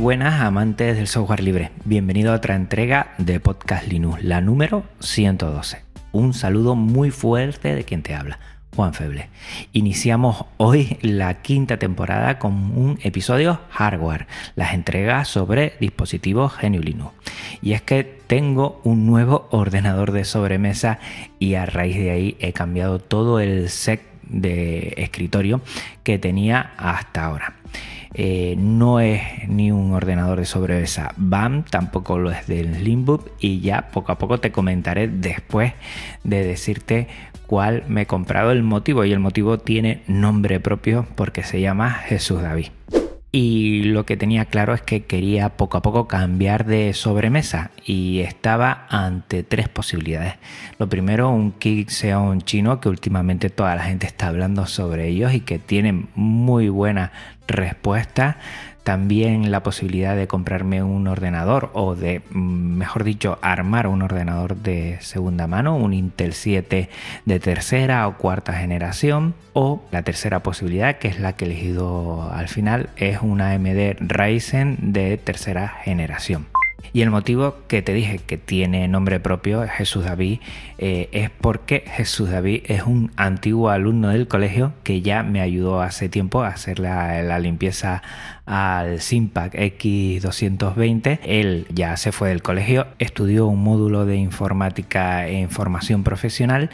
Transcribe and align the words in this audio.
Buenas 0.00 0.40
amantes 0.40 0.96
del 0.96 1.08
software 1.08 1.42
libre. 1.42 1.72
Bienvenido 1.84 2.32
a 2.32 2.36
otra 2.36 2.56
entrega 2.56 3.12
de 3.18 3.38
Podcast 3.38 3.86
Linux, 3.86 4.24
la 4.24 4.40
número 4.40 4.84
112. 5.00 5.82
Un 6.12 6.32
saludo 6.32 6.74
muy 6.74 7.10
fuerte 7.10 7.74
de 7.74 7.84
quien 7.84 8.02
te 8.02 8.14
habla, 8.14 8.38
Juan 8.74 8.94
Feble. 8.94 9.28
Iniciamos 9.74 10.46
hoy 10.56 10.96
la 11.02 11.42
quinta 11.42 11.76
temporada 11.76 12.38
con 12.38 12.54
un 12.78 12.98
episodio 13.02 13.60
hardware, 13.68 14.26
las 14.56 14.72
entregas 14.72 15.28
sobre 15.28 15.74
dispositivos 15.80 16.54
GNU 16.62 16.80
Linux. 16.80 17.12
Y 17.60 17.74
es 17.74 17.82
que 17.82 18.02
tengo 18.02 18.80
un 18.84 19.04
nuevo 19.04 19.48
ordenador 19.50 20.12
de 20.12 20.24
sobremesa 20.24 20.98
y 21.38 21.56
a 21.56 21.66
raíz 21.66 21.96
de 21.96 22.10
ahí 22.10 22.36
he 22.40 22.54
cambiado 22.54 23.00
todo 23.00 23.38
el 23.38 23.68
set 23.68 24.00
de 24.22 24.94
escritorio 24.96 25.60
que 26.04 26.18
tenía 26.18 26.72
hasta 26.78 27.26
ahora. 27.26 27.56
Eh, 28.14 28.56
no 28.58 28.98
es 28.98 29.22
ni 29.48 29.70
un 29.70 29.92
ordenador 29.92 30.40
de 30.40 30.44
sobremesa 30.44 31.14
BAM, 31.16 31.62
tampoco 31.64 32.18
lo 32.18 32.32
es 32.32 32.46
del 32.46 32.74
Slimbook 32.74 33.30
y 33.38 33.60
ya 33.60 33.90
poco 33.92 34.10
a 34.10 34.18
poco 34.18 34.38
te 34.38 34.50
comentaré 34.50 35.06
después 35.06 35.74
de 36.24 36.44
decirte 36.44 37.06
cuál 37.46 37.84
me 37.88 38.02
he 38.02 38.06
comprado 38.06 38.50
el 38.50 38.62
motivo 38.64 39.04
y 39.04 39.12
el 39.12 39.20
motivo 39.20 39.58
tiene 39.58 40.02
nombre 40.08 40.58
propio 40.58 41.06
porque 41.14 41.44
se 41.44 41.60
llama 41.60 41.90
Jesús 41.90 42.42
David. 42.42 42.68
Y 43.32 43.84
lo 43.84 44.06
que 44.06 44.16
tenía 44.16 44.46
claro 44.46 44.74
es 44.74 44.82
que 44.82 45.04
quería 45.04 45.50
poco 45.50 45.78
a 45.78 45.82
poco 45.82 46.08
cambiar 46.08 46.66
de 46.66 46.92
sobremesa 46.94 47.70
y 47.84 48.20
estaba 48.20 48.86
ante 48.88 49.44
tres 49.44 49.68
posibilidades. 49.68 50.34
Lo 50.78 50.88
primero, 50.88 51.30
un 51.30 51.52
Kick 51.52 51.90
Xeon 51.90 52.40
chino 52.40 52.80
que 52.80 52.88
últimamente 52.88 53.48
toda 53.48 53.76
la 53.76 53.84
gente 53.84 54.08
está 54.08 54.26
hablando 54.26 54.66
sobre 54.66 55.06
ellos 55.08 55.32
y 55.32 55.40
que 55.40 55.60
tienen 55.60 56.08
muy 56.16 56.68
buena 56.68 57.12
respuesta. 57.46 58.38
También 58.90 59.52
la 59.52 59.62
posibilidad 59.62 60.16
de 60.16 60.26
comprarme 60.26 60.82
un 60.82 61.06
ordenador 61.06 61.70
o 61.74 61.94
de, 61.94 62.22
mejor 62.32 63.04
dicho, 63.04 63.38
armar 63.40 63.86
un 63.86 64.02
ordenador 64.02 64.56
de 64.56 64.98
segunda 65.00 65.46
mano, 65.46 65.76
un 65.76 65.94
Intel 65.94 66.32
7 66.32 66.88
de 67.24 67.38
tercera 67.38 68.08
o 68.08 68.16
cuarta 68.16 68.52
generación. 68.52 69.34
O 69.52 69.84
la 69.92 70.02
tercera 70.02 70.40
posibilidad, 70.42 70.98
que 70.98 71.06
es 71.06 71.20
la 71.20 71.34
que 71.34 71.44
he 71.44 71.48
elegido 71.48 72.32
al 72.32 72.48
final, 72.48 72.90
es 72.96 73.20
una 73.22 73.52
AMD 73.52 73.98
Ryzen 74.00 74.92
de 74.92 75.18
tercera 75.18 75.68
generación. 75.68 76.49
Y 76.92 77.02
el 77.02 77.10
motivo 77.10 77.56
que 77.68 77.82
te 77.82 77.92
dije 77.92 78.18
que 78.18 78.36
tiene 78.36 78.88
nombre 78.88 79.20
propio, 79.20 79.66
Jesús 79.68 80.04
David, 80.04 80.40
eh, 80.78 81.08
es 81.12 81.30
porque 81.30 81.84
Jesús 81.86 82.30
David 82.30 82.62
es 82.66 82.82
un 82.82 83.12
antiguo 83.16 83.70
alumno 83.70 84.08
del 84.08 84.28
colegio 84.28 84.72
que 84.82 85.02
ya 85.02 85.22
me 85.22 85.40
ayudó 85.40 85.82
hace 85.82 86.08
tiempo 86.08 86.42
a 86.42 86.48
hacer 86.48 86.78
la, 86.78 87.38
limpieza 87.38 88.02
al 88.46 89.00
Simpac 89.00 89.54
X220. 89.54 91.20
Él 91.24 91.66
ya 91.72 91.96
se 91.96 92.12
fue 92.12 92.30
del 92.30 92.42
colegio, 92.42 92.86
estudió 92.98 93.46
un 93.46 93.62
módulo 93.62 94.04
de 94.04 94.16
informática 94.16 95.26
e 95.26 95.40
información 95.40 96.02
profesional 96.02 96.70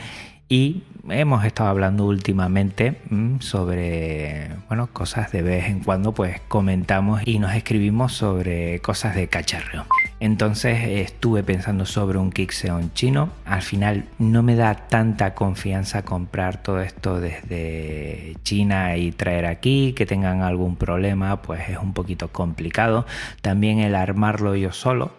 y 0.48 0.84
hemos 1.08 1.44
estado 1.44 1.70
hablando 1.70 2.04
últimamente 2.04 3.00
mm, 3.10 3.40
sobre 3.40 4.50
bueno, 4.68 4.88
cosas 4.92 5.32
de 5.32 5.42
vez 5.42 5.66
en 5.66 5.80
cuando, 5.80 6.12
pues 6.12 6.40
comentamos 6.48 7.22
y 7.24 7.38
nos 7.38 7.54
escribimos 7.54 8.12
sobre 8.12 8.80
cosas 8.80 9.14
de 9.14 9.28
cacharreo. 9.28 9.86
Entonces 10.18 10.78
estuve 10.84 11.42
pensando 11.42 11.84
sobre 11.84 12.18
un 12.18 12.30
Kixeon 12.30 12.92
chino. 12.94 13.30
Al 13.44 13.62
final 13.62 14.04
no 14.18 14.42
me 14.42 14.56
da 14.56 14.74
tanta 14.74 15.34
confianza 15.34 16.02
comprar 16.02 16.62
todo 16.62 16.80
esto 16.80 17.20
desde 17.20 18.36
China 18.42 18.96
y 18.96 19.12
traer 19.12 19.46
aquí, 19.46 19.92
que 19.92 20.06
tengan 20.06 20.42
algún 20.42 20.76
problema, 20.76 21.42
pues 21.42 21.68
es 21.68 21.78
un 21.78 21.92
poquito 21.92 22.28
complicado. 22.28 23.06
También 23.42 23.78
el 23.78 23.94
armarlo 23.94 24.54
yo 24.56 24.72
solo, 24.72 25.12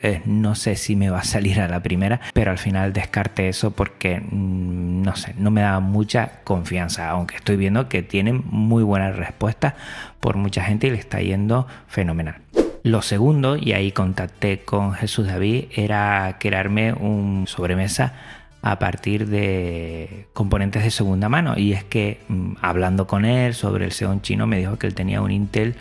eh, 0.00 0.22
no 0.26 0.54
sé 0.54 0.76
si 0.76 0.94
me 0.94 1.10
va 1.10 1.20
a 1.20 1.24
salir 1.24 1.60
a 1.60 1.68
la 1.68 1.82
primera, 1.82 2.20
pero 2.32 2.50
al 2.50 2.58
final 2.58 2.92
descarte 2.92 3.48
eso 3.48 3.72
porque 3.72 4.20
mm, 4.20 5.02
no 5.02 5.16
sé, 5.16 5.34
no 5.38 5.50
me 5.50 5.62
da 5.62 5.80
mucha 5.80 6.40
confianza, 6.44 7.10
aunque 7.10 7.36
estoy 7.36 7.56
viendo 7.56 7.88
que 7.88 8.02
tienen 8.02 8.44
muy 8.46 8.82
buena 8.84 9.10
respuesta 9.10 9.74
por 10.20 10.36
mucha 10.36 10.62
gente 10.62 10.86
y 10.86 10.90
le 10.90 10.98
está 10.98 11.20
yendo 11.20 11.66
fenomenal. 11.88 12.36
Lo 12.84 13.02
segundo, 13.02 13.56
y 13.56 13.72
ahí 13.72 13.90
contacté 13.90 14.60
con 14.60 14.92
Jesús 14.92 15.26
David, 15.26 15.64
era 15.74 16.36
crearme 16.38 16.92
un 16.92 17.46
sobremesa 17.48 18.14
a 18.62 18.78
partir 18.78 19.26
de 19.26 20.26
componentes 20.32 20.84
de 20.84 20.90
segunda 20.90 21.28
mano. 21.28 21.54
Y 21.56 21.72
es 21.72 21.84
que 21.84 22.20
mm, 22.28 22.54
hablando 22.60 23.06
con 23.06 23.24
él 23.24 23.54
sobre 23.54 23.84
el 23.84 23.92
Xeon 23.92 24.22
chino 24.22 24.46
me 24.46 24.58
dijo 24.58 24.78
que 24.78 24.86
él 24.86 24.94
tenía 24.94 25.20
un 25.22 25.32
Intel 25.32 25.74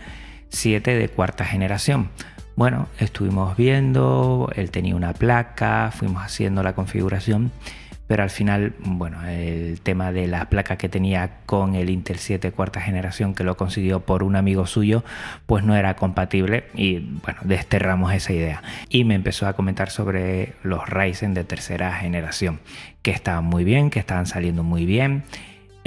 7 0.50 0.96
de 0.96 1.10
cuarta 1.10 1.46
generación. 1.46 2.10
Bueno, 2.58 2.88
estuvimos 2.98 3.56
viendo, 3.56 4.50
él 4.56 4.72
tenía 4.72 4.96
una 4.96 5.14
placa, 5.14 5.92
fuimos 5.94 6.24
haciendo 6.24 6.64
la 6.64 6.74
configuración, 6.74 7.52
pero 8.08 8.24
al 8.24 8.32
final, 8.32 8.74
bueno, 8.80 9.24
el 9.28 9.80
tema 9.82 10.12
de 10.12 10.26
la 10.26 10.50
placa 10.50 10.76
que 10.76 10.90
tenía 10.90 11.38
con 11.46 11.76
el 11.76 11.92
Intel 11.92 12.18
7 12.18 12.52
cuarta 12.52 12.82
generación 12.82 13.36
que 13.36 13.44
lo 13.44 13.58
consiguió 13.58 14.00
por 14.00 14.24
un 14.24 14.36
amigo 14.36 14.66
suyo, 14.66 15.04
pues 15.46 15.64
no 15.64 15.76
era 15.76 15.98
compatible 15.98 16.64
y 16.74 16.98
bueno, 17.24 17.42
desterramos 17.44 18.12
esa 18.12 18.34
idea. 18.34 18.64
Y 18.90 19.04
me 19.04 19.14
empezó 19.14 19.46
a 19.46 19.54
comentar 19.54 19.92
sobre 19.92 20.56
los 20.64 20.90
Ryzen 20.90 21.36
de 21.36 21.44
tercera 21.44 21.94
generación, 21.94 22.60
que 23.04 23.12
estaban 23.12 23.46
muy 23.46 23.66
bien, 23.66 23.92
que 23.92 24.00
estaban 24.00 24.26
saliendo 24.26 24.64
muy 24.64 24.88
bien 24.88 25.26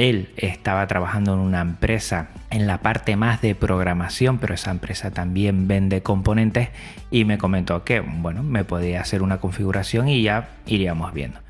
él 0.00 0.30
estaba 0.38 0.86
trabajando 0.86 1.34
en 1.34 1.40
una 1.40 1.60
empresa 1.60 2.30
en 2.48 2.66
la 2.66 2.78
parte 2.78 3.16
más 3.16 3.42
de 3.42 3.54
programación, 3.54 4.38
pero 4.38 4.54
esa 4.54 4.70
empresa 4.70 5.10
también 5.10 5.68
vende 5.68 6.02
componentes 6.02 6.70
y 7.10 7.26
me 7.26 7.36
comentó 7.36 7.84
que, 7.84 8.00
bueno, 8.00 8.42
me 8.42 8.64
podía 8.64 9.02
hacer 9.02 9.22
una 9.22 9.40
configuración 9.40 10.08
y 10.08 10.22
ya 10.22 10.48
iríamos 10.64 11.12
viendo. 11.12 11.40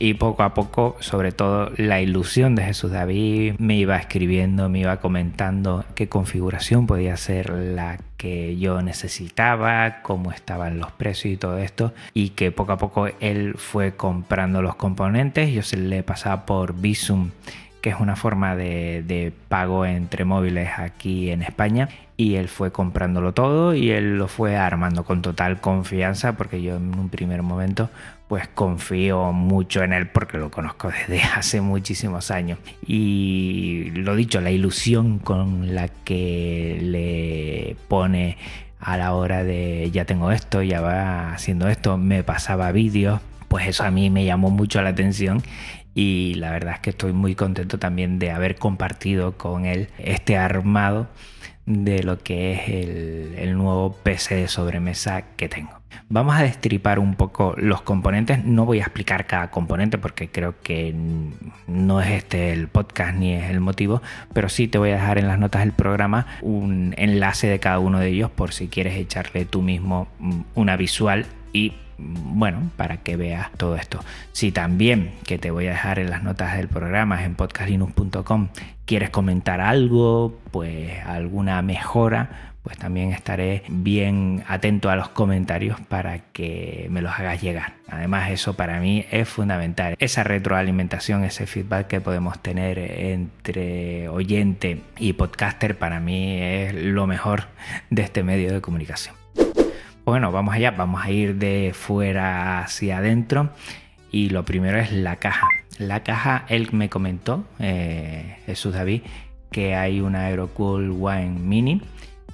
Y 0.00 0.14
poco 0.14 0.42
a 0.42 0.54
poco, 0.54 0.96
sobre 0.98 1.30
todo 1.30 1.70
la 1.76 2.00
ilusión 2.00 2.56
de 2.56 2.64
Jesús 2.64 2.90
David, 2.90 3.54
me 3.58 3.76
iba 3.76 3.96
escribiendo, 3.96 4.68
me 4.68 4.80
iba 4.80 4.96
comentando 4.96 5.84
qué 5.94 6.08
configuración 6.08 6.88
podía 6.88 7.16
ser 7.16 7.50
la 7.50 7.98
que 8.16 8.58
yo 8.58 8.82
necesitaba, 8.82 10.02
cómo 10.02 10.32
estaban 10.32 10.80
los 10.80 10.90
precios 10.90 11.32
y 11.32 11.36
todo 11.36 11.58
esto, 11.58 11.94
y 12.12 12.30
que 12.30 12.50
poco 12.50 12.72
a 12.72 12.78
poco 12.78 13.06
él 13.20 13.54
fue 13.56 13.94
comprando 13.94 14.62
los 14.62 14.74
componentes, 14.74 15.52
yo 15.52 15.62
se 15.62 15.76
le 15.76 16.02
pasaba 16.02 16.44
por 16.44 16.74
Visum 16.74 17.30
que 17.80 17.90
es 17.90 17.96
una 17.98 18.16
forma 18.16 18.56
de, 18.56 19.32
pago 19.48 19.84
entre 19.84 20.24
móviles 20.24 20.70
aquí 20.78 21.30
en 21.30 21.42
España. 21.42 21.88
Y 22.16 22.34
él 22.34 22.48
fue 22.48 22.70
comprándolo 22.70 23.32
todo 23.32 23.74
y 23.74 23.90
él 23.90 24.18
lo 24.18 24.28
fue 24.28 24.56
armando 24.56 25.04
con 25.04 25.22
total 25.22 25.60
confianza 25.60 26.36
porque 26.36 26.60
yo 26.60 26.76
en 26.76 26.98
un 26.98 27.08
primer 27.08 27.42
momento 27.42 27.88
pues 28.28 28.46
confío 28.46 29.32
mucho 29.32 29.82
en 29.82 29.94
él 29.94 30.06
porque 30.08 30.36
lo 30.36 30.50
conozco 30.50 30.90
desde 30.90 31.22
hace 31.34 31.60
muchísimos 31.60 32.30
años. 32.30 32.58
Y 32.86 33.90
lo 33.94 34.14
dicho, 34.14 34.40
la 34.40 34.50
ilusión 34.50 35.18
con 35.18 35.74
la 35.74 35.88
que 35.88 36.78
le 36.82 37.76
pone 37.88 38.36
a 38.80 38.96
la 38.96 39.14
hora 39.14 39.44
de 39.44 39.90
ya 39.92 40.04
tengo 40.04 40.30
esto, 40.30 40.62
ya 40.62 40.80
va 40.80 41.32
haciendo 41.32 41.68
esto, 41.68 41.96
me 41.98 42.22
pasaba 42.22 42.72
vídeos, 42.72 43.20
pues 43.48 43.66
eso 43.66 43.84
a 43.84 43.90
mí 43.90 44.10
me 44.10 44.24
llamó 44.24 44.50
mucho 44.50 44.80
la 44.80 44.90
atención 44.90 45.42
y 45.94 46.34
la 46.34 46.50
verdad 46.50 46.74
es 46.74 46.80
que 46.80 46.90
estoy 46.90 47.12
muy 47.12 47.34
contento 47.34 47.78
también 47.78 48.18
de 48.18 48.30
haber 48.30 48.56
compartido 48.56 49.36
con 49.36 49.64
él 49.64 49.88
este 49.98 50.36
armado 50.36 51.08
de 51.66 52.02
lo 52.02 52.18
que 52.18 52.52
es 52.52 52.68
el, 52.68 53.34
el 53.38 53.56
nuevo 53.56 53.92
PC 54.02 54.34
de 54.36 54.48
sobremesa 54.48 55.22
que 55.36 55.48
tengo. 55.48 55.80
Vamos 56.08 56.34
a 56.34 56.42
destripar 56.42 56.98
un 56.98 57.14
poco 57.14 57.54
los 57.56 57.82
componentes. 57.82 58.44
No 58.44 58.64
voy 58.64 58.78
a 58.78 58.82
explicar 58.82 59.26
cada 59.26 59.50
componente 59.50 59.98
porque 59.98 60.28
creo 60.28 60.56
que 60.60 60.94
no 61.68 62.00
es 62.00 62.10
este 62.10 62.52
el 62.52 62.68
podcast 62.68 63.14
ni 63.14 63.34
es 63.34 63.48
el 63.50 63.60
motivo, 63.60 64.02
pero 64.32 64.48
sí 64.48 64.66
te 64.66 64.78
voy 64.78 64.90
a 64.90 64.94
dejar 64.94 65.18
en 65.18 65.28
las 65.28 65.38
notas 65.38 65.62
del 65.62 65.72
programa 65.72 66.26
un 66.42 66.94
enlace 66.96 67.46
de 67.46 67.60
cada 67.60 67.78
uno 67.78 68.00
de 68.00 68.08
ellos 68.08 68.30
por 68.30 68.52
si 68.52 68.66
quieres 68.66 68.94
echarle 68.96 69.44
tú 69.44 69.62
mismo 69.62 70.08
mm, 70.18 70.40
una 70.54 70.76
visual 70.76 71.26
y 71.52 71.74
bueno, 72.00 72.70
para 72.76 72.98
que 72.98 73.16
veas 73.16 73.52
todo 73.52 73.76
esto. 73.76 74.00
Si 74.32 74.52
también, 74.52 75.12
que 75.26 75.38
te 75.38 75.50
voy 75.50 75.66
a 75.66 75.70
dejar 75.70 75.98
en 75.98 76.10
las 76.10 76.22
notas 76.22 76.56
del 76.56 76.68
programa 76.68 77.24
en 77.24 77.34
podcastlinux.com, 77.34 78.48
quieres 78.86 79.10
comentar 79.10 79.60
algo, 79.60 80.38
pues 80.50 80.98
alguna 81.04 81.62
mejora, 81.62 82.50
pues 82.62 82.76
también 82.76 83.12
estaré 83.12 83.62
bien 83.68 84.44
atento 84.46 84.90
a 84.90 84.96
los 84.96 85.08
comentarios 85.08 85.80
para 85.80 86.18
que 86.32 86.88
me 86.90 87.00
los 87.00 87.12
hagas 87.12 87.40
llegar. 87.40 87.74
Además, 87.88 88.30
eso 88.30 88.54
para 88.54 88.80
mí 88.80 89.06
es 89.10 89.28
fundamental. 89.28 89.96
Esa 89.98 90.24
retroalimentación, 90.24 91.24
ese 91.24 91.46
feedback 91.46 91.86
que 91.86 92.00
podemos 92.00 92.38
tener 92.40 92.78
entre 92.78 94.08
oyente 94.08 94.82
y 94.98 95.14
podcaster, 95.14 95.78
para 95.78 96.00
mí 96.00 96.40
es 96.40 96.74
lo 96.74 97.06
mejor 97.06 97.44
de 97.88 98.02
este 98.02 98.22
medio 98.22 98.52
de 98.52 98.60
comunicación. 98.60 99.19
Bueno, 100.10 100.32
vamos 100.32 100.56
allá, 100.56 100.72
vamos 100.72 101.04
a 101.04 101.10
ir 101.12 101.36
de 101.36 101.70
fuera 101.72 102.58
hacia 102.58 102.98
adentro. 102.98 103.50
Y 104.10 104.30
lo 104.30 104.44
primero 104.44 104.76
es 104.76 104.90
la 104.90 105.14
caja. 105.14 105.46
La 105.78 106.02
caja, 106.02 106.46
él 106.48 106.68
me 106.72 106.88
comentó, 106.88 107.44
eh, 107.60 108.38
Jesús 108.44 108.74
David, 108.74 109.02
que 109.52 109.76
hay 109.76 110.00
una 110.00 110.24
Aerocool 110.24 110.90
Wine 110.90 111.38
Mini 111.38 111.80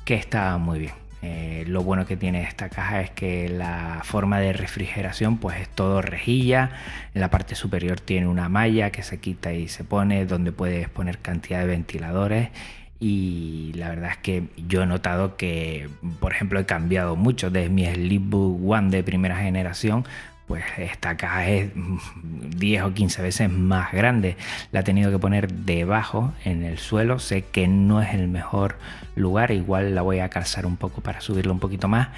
que 0.06 0.14
está 0.14 0.56
muy 0.56 0.78
bien. 0.78 0.94
Eh, 1.20 1.64
lo 1.66 1.82
bueno 1.82 2.06
que 2.06 2.16
tiene 2.16 2.44
esta 2.44 2.70
caja 2.70 3.02
es 3.02 3.10
que 3.10 3.50
la 3.50 4.00
forma 4.04 4.40
de 4.40 4.54
refrigeración 4.54 5.36
pues 5.36 5.60
es 5.60 5.68
todo 5.68 6.00
rejilla. 6.00 6.70
En 7.12 7.20
la 7.20 7.28
parte 7.28 7.54
superior 7.56 8.00
tiene 8.00 8.26
una 8.26 8.48
malla 8.48 8.90
que 8.90 9.02
se 9.02 9.20
quita 9.20 9.52
y 9.52 9.68
se 9.68 9.84
pone 9.84 10.24
donde 10.24 10.50
puedes 10.50 10.88
poner 10.88 11.18
cantidad 11.18 11.60
de 11.60 11.66
ventiladores. 11.66 12.48
Y 12.98 13.72
la 13.74 13.90
verdad 13.90 14.12
es 14.12 14.16
que 14.18 14.44
yo 14.68 14.82
he 14.82 14.86
notado 14.86 15.36
que, 15.36 15.88
por 16.20 16.32
ejemplo, 16.32 16.58
he 16.58 16.66
cambiado 16.66 17.16
mucho 17.16 17.50
desde 17.50 17.68
mi 17.68 17.84
Sleepbook 17.86 18.70
One 18.70 18.90
de 18.90 19.02
primera 19.02 19.36
generación 19.36 20.04
pues 20.46 20.64
esta 20.78 21.16
caja 21.16 21.48
es 21.48 21.70
10 21.74 22.82
o 22.84 22.94
15 22.94 23.22
veces 23.22 23.50
más 23.50 23.92
grande. 23.92 24.36
La 24.70 24.80
he 24.80 24.82
tenido 24.84 25.10
que 25.10 25.18
poner 25.18 25.52
debajo 25.52 26.32
en 26.44 26.62
el 26.62 26.78
suelo. 26.78 27.18
Sé 27.18 27.42
que 27.42 27.66
no 27.66 28.00
es 28.00 28.14
el 28.14 28.28
mejor 28.28 28.76
lugar. 29.16 29.50
Igual 29.50 29.94
la 29.94 30.02
voy 30.02 30.20
a 30.20 30.28
calzar 30.28 30.64
un 30.64 30.76
poco 30.76 31.00
para 31.00 31.20
subirlo 31.20 31.52
un 31.52 31.58
poquito 31.58 31.88
más. 31.88 32.08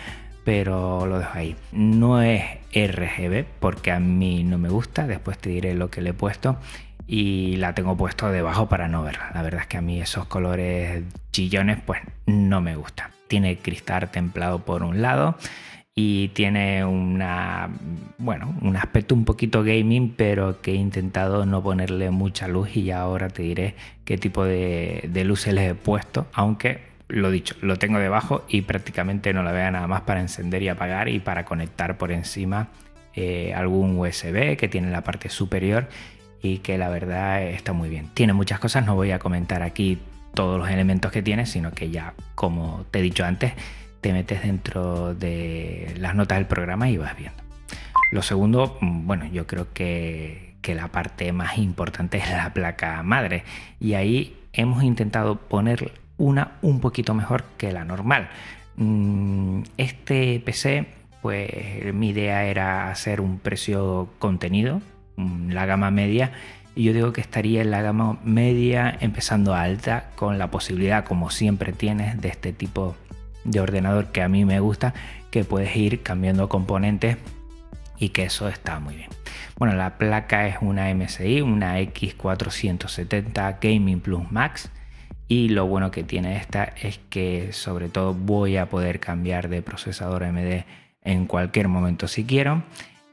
Pero 0.45 1.07
lo 1.07 1.19
dejo 1.19 1.39
ahí. 1.39 1.57
No 1.73 2.21
es 2.21 2.43
RGB 2.75 3.45
porque 3.61 3.93
a 3.93 3.99
mí 3.99 4.45
no 4.45 4.59
me 4.59 4.69
gusta. 4.69 5.07
Después 5.07 5.39
te 5.39 5.49
diré 5.49 5.75
lo 5.75 5.91
que 5.91 6.03
le 6.03 6.11
he 6.11 6.15
puesto. 6.15 6.59
Y 7.11 7.57
la 7.57 7.75
tengo 7.75 7.97
puesto 7.97 8.31
debajo 8.31 8.69
para 8.69 8.87
no 8.87 9.03
verla. 9.03 9.31
La 9.35 9.43
verdad 9.43 9.63
es 9.63 9.67
que 9.67 9.79
a 9.79 9.81
mí 9.81 10.01
esos 10.01 10.27
colores 10.27 11.03
chillones 11.33 11.79
pues 11.85 12.01
no 12.27 12.61
me 12.61 12.77
gustan. 12.77 13.11
Tiene 13.29 13.57
cristal 13.57 14.11
templado 14.11 14.59
por 14.61 14.83
un 14.83 15.01
lado 15.01 15.37
y 16.01 16.29
tiene 16.29 16.85
una, 16.85 17.71
bueno, 18.19 18.55
un 18.63 18.77
aspecto 18.77 19.17
un 19.17 19.25
poquito 19.25 19.65
gaming, 19.65 20.15
pero 20.17 20.61
que 20.61 20.71
he 20.71 20.77
intentado 20.77 21.45
no 21.45 21.61
ponerle 21.61 22.13
mucha 22.13 22.47
luz 22.47 22.77
y 22.77 22.85
ya 22.85 23.01
ahora 23.01 23.31
te 23.31 23.43
diré 23.43 23.75
qué 24.05 24.17
tipo 24.17 24.45
de, 24.45 25.11
luces 25.25 25.53
les 25.55 25.73
he 25.73 25.75
puesto, 25.75 26.29
aunque 26.35 26.83
lo 27.09 27.33
dicho, 27.33 27.57
lo 27.63 27.79
tengo 27.79 27.99
debajo 27.99 28.45
y 28.49 28.63
prácticamente 28.63 29.33
no 29.33 29.43
la 29.43 29.51
veo 29.51 29.69
nada 29.73 29.89
más 29.89 30.03
para 30.03 30.21
encender 30.21 30.63
y 30.63 30.69
apagar 30.69 31.09
y 31.09 31.19
para 31.19 31.45
conectar 31.45 31.99
por 31.99 32.13
encima 32.13 32.69
eh, 33.15 33.53
algún 33.53 33.99
USB 33.99 34.57
que 34.57 34.69
tiene 34.69 34.87
en 34.87 34.93
la 34.93 35.03
parte 35.03 35.29
superior 35.31 35.89
y 36.43 36.59
que 36.59 36.79
la 36.79 36.89
verdad 36.89 37.43
está 37.43 37.73
muy 37.73 37.89
bien. 37.89 38.09
Tiene 38.15 38.33
muchas 38.33 38.61
cosas, 38.61 38.85
no 38.87 38.95
voy 38.95 39.11
a 39.11 39.19
comentar 39.19 39.63
aquí 39.63 39.99
todos 40.35 40.59
los 40.59 40.69
elementos 40.71 41.11
que 41.11 41.23
tiene, 41.23 41.47
sino 41.47 41.73
que 41.73 41.91
ya, 41.91 42.15
como 42.35 42.85
te 42.91 43.01
he 43.01 43.03
dicho 43.03 43.25
antes, 43.25 43.55
te 44.01 44.13
metes 44.13 44.43
dentro 44.43 45.15
de 45.15 45.95
las 45.99 46.15
notas 46.15 46.39
del 46.39 46.47
programa 46.47 46.89
y 46.89 46.97
vas 46.97 47.17
viendo. 47.17 47.43
Lo 48.11 48.23
segundo, 48.23 48.79
mm, 48.81 49.07
bueno, 49.07 49.27
yo 49.27 49.47
creo 49.47 49.73
que, 49.73 50.47
la 50.69 50.89
parte 50.89 51.33
más 51.33 51.57
importante 51.57 52.19
es 52.19 52.31
la 52.31 52.53
placa 52.53 53.03
madre 53.03 53.43
y 53.81 53.95
ahí 53.95 54.37
hemos 54.53 54.83
intentado 54.83 55.37
poner 55.37 55.93
una 56.19 56.59
un 56.61 56.81
poquito 56.81 57.15
mejor 57.15 57.45
que 57.57 57.73
la 57.73 57.87
normal. 57.87 58.29
Mm, 58.77 59.63
este 59.79 60.43
PC, 60.45 60.89
pues 61.23 61.95
mi 61.95 62.11
idea 62.11 62.45
era 62.45 62.91
hacer 62.91 63.23
un 63.23 63.39
precio 63.39 64.11
contenido, 64.19 64.83
la 65.49 65.67
gama 65.67 65.91
media, 65.91 66.33
y 66.75 66.85
yo 66.85 66.93
digo 66.93 67.13
que 67.13 67.21
estaría 67.21 67.61
en 67.63 67.71
la 67.71 67.83
gama 67.83 68.19
media 68.23 68.97
empezando 69.01 69.55
alta 69.55 70.11
con 70.15 70.39
la 70.39 70.51
posibilidad, 70.51 71.05
como 71.05 71.31
siempre 71.31 71.73
tienes, 71.73 72.21
de 72.21 72.29
este 72.29 72.53
tipo 72.53 72.95
de 73.45 73.61
ordenador 73.61 74.07
que 74.07 74.23
a 74.23 74.29
mí 74.29 74.45
me 74.45 74.61
gusta, 74.61 74.95
que 75.31 75.45
puedes 75.45 75.75
ir 75.75 76.03
cambiando 76.03 76.49
componentes 76.49 77.17
y 77.99 78.11
que 78.11 78.25
eso 78.25 78.49
está 78.49 78.79
muy 78.79 78.95
bien. 78.95 79.11
Bueno, 79.57 79.75
la 79.75 79.99
placa 79.99 80.47
es 80.47 80.57
una 80.61 80.95
MSI, 80.95 81.41
una 81.41 81.81
X470 81.81 83.59
Gaming 83.61 84.01
Plus 84.01 84.31
Max. 84.31 84.71
Y 85.27 85.49
lo 85.49 85.67
bueno 85.67 85.91
que 85.91 86.05
tiene 86.05 86.37
esta 86.37 86.73
es 86.81 87.01
que 87.11 87.53
sobre 87.53 87.89
todo 87.89 88.15
voy 88.15 88.57
a 88.57 88.67
poder 88.67 89.01
cambiar 89.01 89.49
de 89.49 89.63
procesador 89.63 90.25
AMD 90.25 90.65
en 91.03 91.27
cualquier 91.27 91.69
momento 91.69 92.07
si 92.09 92.25
quiero. 92.25 92.63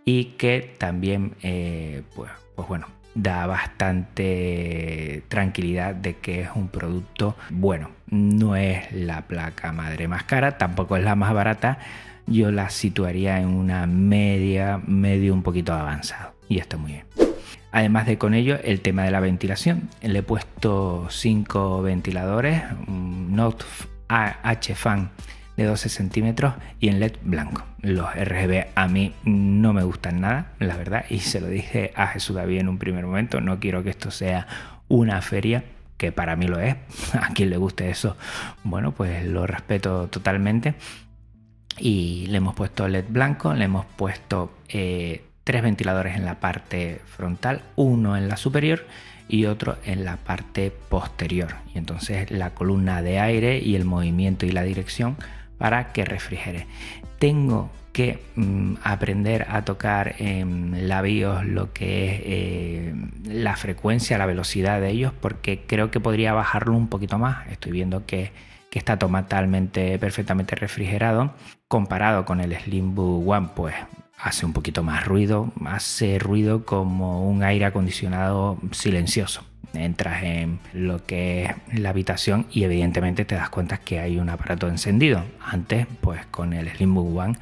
Y 0.05 0.35
que 0.37 0.75
también, 0.77 1.33
eh, 1.41 2.03
pues, 2.15 2.31
pues 2.55 2.67
bueno, 2.67 2.87
da 3.15 3.47
bastante 3.47 5.23
tranquilidad 5.29 5.95
de 5.95 6.17
que 6.17 6.41
es 6.41 6.49
un 6.53 6.67
producto 6.67 7.35
bueno. 7.49 7.89
No 8.11 8.55
es 8.55 8.91
la 8.91 9.23
placa 9.23 9.71
madre 9.71 10.07
más 10.07 10.23
cara, 10.23 10.57
tampoco 10.57 10.95
es 10.95 11.03
la 11.03 11.15
más 11.15 11.33
barata. 11.33 11.79
Yo 12.27 12.51
la 12.51 12.69
situaría 12.69 13.39
en 13.39 13.47
una 13.47 13.87
media, 13.87 14.79
medio 14.85 15.33
un 15.33 15.41
poquito 15.41 15.73
avanzado. 15.73 16.35
Y 16.47 16.59
está 16.59 16.77
muy 16.77 16.91
bien. 16.91 17.05
Además 17.71 18.05
de 18.05 18.17
con 18.17 18.33
ello, 18.33 18.57
el 18.63 18.81
tema 18.81 19.03
de 19.03 19.11
la 19.11 19.19
ventilación. 19.19 19.89
Le 20.01 20.19
he 20.19 20.23
puesto 20.23 21.07
cinco 21.09 21.81
ventiladores, 21.81 22.63
un 22.87 23.35
Note 23.35 23.65
H-Fan 24.07 25.09
de 25.57 25.63
12 25.63 25.89
centímetros 25.89 26.55
y 26.79 26.89
en 26.89 26.99
LED 26.99 27.13
blanco. 27.23 27.63
Los 27.81 28.13
RGB 28.13 28.67
a 28.75 28.87
mí 28.87 29.13
no 29.23 29.73
me 29.73 29.83
gustan 29.83 30.21
nada, 30.21 30.51
la 30.59 30.75
verdad, 30.77 31.05
y 31.09 31.19
se 31.19 31.39
lo 31.39 31.47
dije 31.47 31.91
a 31.95 32.07
Jesús 32.07 32.35
David 32.35 32.59
en 32.59 32.69
un 32.69 32.77
primer 32.77 33.05
momento, 33.05 33.41
no 33.41 33.59
quiero 33.59 33.83
que 33.83 33.89
esto 33.89 34.11
sea 34.11 34.47
una 34.87 35.21
feria, 35.21 35.63
que 35.97 36.11
para 36.11 36.35
mí 36.35 36.47
lo 36.47 36.59
es, 36.59 36.75
a 37.13 37.29
quien 37.33 37.49
le 37.49 37.57
guste 37.57 37.89
eso, 37.89 38.17
bueno, 38.63 38.91
pues 38.91 39.25
lo 39.25 39.47
respeto 39.47 40.07
totalmente. 40.07 40.75
Y 41.77 42.27
le 42.27 42.37
hemos 42.37 42.55
puesto 42.55 42.87
LED 42.87 43.05
blanco, 43.09 43.53
le 43.53 43.65
hemos 43.65 43.85
puesto 43.85 44.59
eh, 44.69 45.25
tres 45.43 45.61
ventiladores 45.61 46.15
en 46.15 46.23
la 46.23 46.39
parte 46.39 47.01
frontal, 47.05 47.63
uno 47.75 48.15
en 48.15 48.29
la 48.29 48.37
superior 48.37 48.85
y 49.27 49.45
otro 49.45 49.77
en 49.83 50.05
la 50.05 50.17
parte 50.17 50.71
posterior. 50.71 51.55
Y 51.73 51.77
entonces 51.77 52.31
la 52.31 52.51
columna 52.51 53.01
de 53.01 53.19
aire 53.19 53.59
y 53.59 53.75
el 53.75 53.83
movimiento 53.83 54.45
y 54.45 54.51
la 54.51 54.63
dirección 54.63 55.17
para 55.57 55.91
que 55.91 56.05
refrigere. 56.05 56.67
Tengo 57.19 57.69
que 57.95 58.19
mm, 58.35 58.75
aprender 58.83 59.47
a 59.49 59.63
tocar 59.63 60.15
en 60.19 60.89
labios 60.89 61.45
lo 61.45 61.71
que 61.71 62.15
es 62.15 62.21
eh, 62.25 62.93
la 63.23 63.55
frecuencia, 63.55 64.17
la 64.17 64.25
velocidad 64.25 64.81
de 64.81 64.89
ellos, 64.89 65.13
porque 65.21 65.63
creo 65.65 65.91
que 65.91 66.01
podría 66.01 66.33
bajarlo 66.33 66.75
un 66.75 66.89
poquito 66.89 67.17
más. 67.17 67.47
Estoy 67.47 67.71
viendo 67.71 68.05
que, 68.05 68.33
que 68.69 68.79
está 68.79 68.99
totalmente, 68.99 69.97
perfectamente 69.97 70.55
refrigerado. 70.55 71.33
Comparado 71.69 72.25
con 72.25 72.41
el 72.41 72.53
Slimbook 72.53 73.27
One, 73.27 73.49
pues 73.55 73.75
hace 74.19 74.45
un 74.45 74.51
poquito 74.51 74.83
más 74.83 75.05
ruido, 75.05 75.53
hace 75.65 76.19
ruido 76.19 76.65
como 76.65 77.29
un 77.29 77.43
aire 77.43 77.63
acondicionado 77.63 78.57
silencioso 78.71 79.45
entras 79.77 80.23
en 80.23 80.59
lo 80.73 81.05
que 81.05 81.45
es 81.45 81.79
la 81.79 81.89
habitación 81.89 82.45
y 82.51 82.63
evidentemente 82.63 83.25
te 83.25 83.35
das 83.35 83.49
cuenta 83.49 83.77
que 83.77 83.99
hay 83.99 84.17
un 84.17 84.29
aparato 84.29 84.67
encendido. 84.67 85.23
Antes, 85.41 85.87
pues 86.01 86.25
con 86.27 86.53
el 86.53 86.69
Slimbook 86.69 87.15
One 87.17 87.37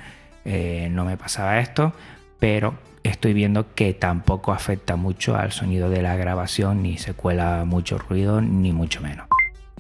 eh, 0.46 0.90
no 0.92 1.06
me 1.06 1.18
pasaba 1.18 1.60
esto, 1.60 1.94
pero 2.40 2.76
estoy 3.04 3.34
viendo 3.34 3.74
que 3.74 3.94
tampoco 3.94 4.52
afecta 4.52 4.96
mucho 4.96 5.36
al 5.36 5.52
sonido 5.52 5.90
de 5.90 6.02
la 6.02 6.16
grabación, 6.16 6.84
ni 6.84 6.98
se 6.98 7.14
cuela 7.14 7.64
mucho 7.66 7.98
ruido, 7.98 8.42
ni 8.42 8.72
mucho 8.72 9.02
menos. 9.02 9.28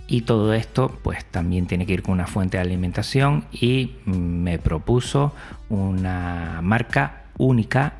Y 0.07 0.21
todo 0.21 0.53
esto 0.53 0.97
pues 1.01 1.25
también 1.25 1.65
tiene 1.65 1.85
que 1.85 1.93
ir 1.93 2.03
con 2.03 2.13
una 2.13 2.27
fuente 2.27 2.57
de 2.57 2.61
alimentación 2.61 3.45
y 3.51 3.95
me 4.05 4.59
propuso 4.59 5.33
una 5.69 6.59
marca 6.61 7.23
única 7.37 7.93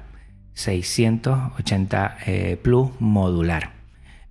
680 0.53 2.17
eh, 2.25 2.59
Plus 2.61 2.89
modular. 2.99 3.72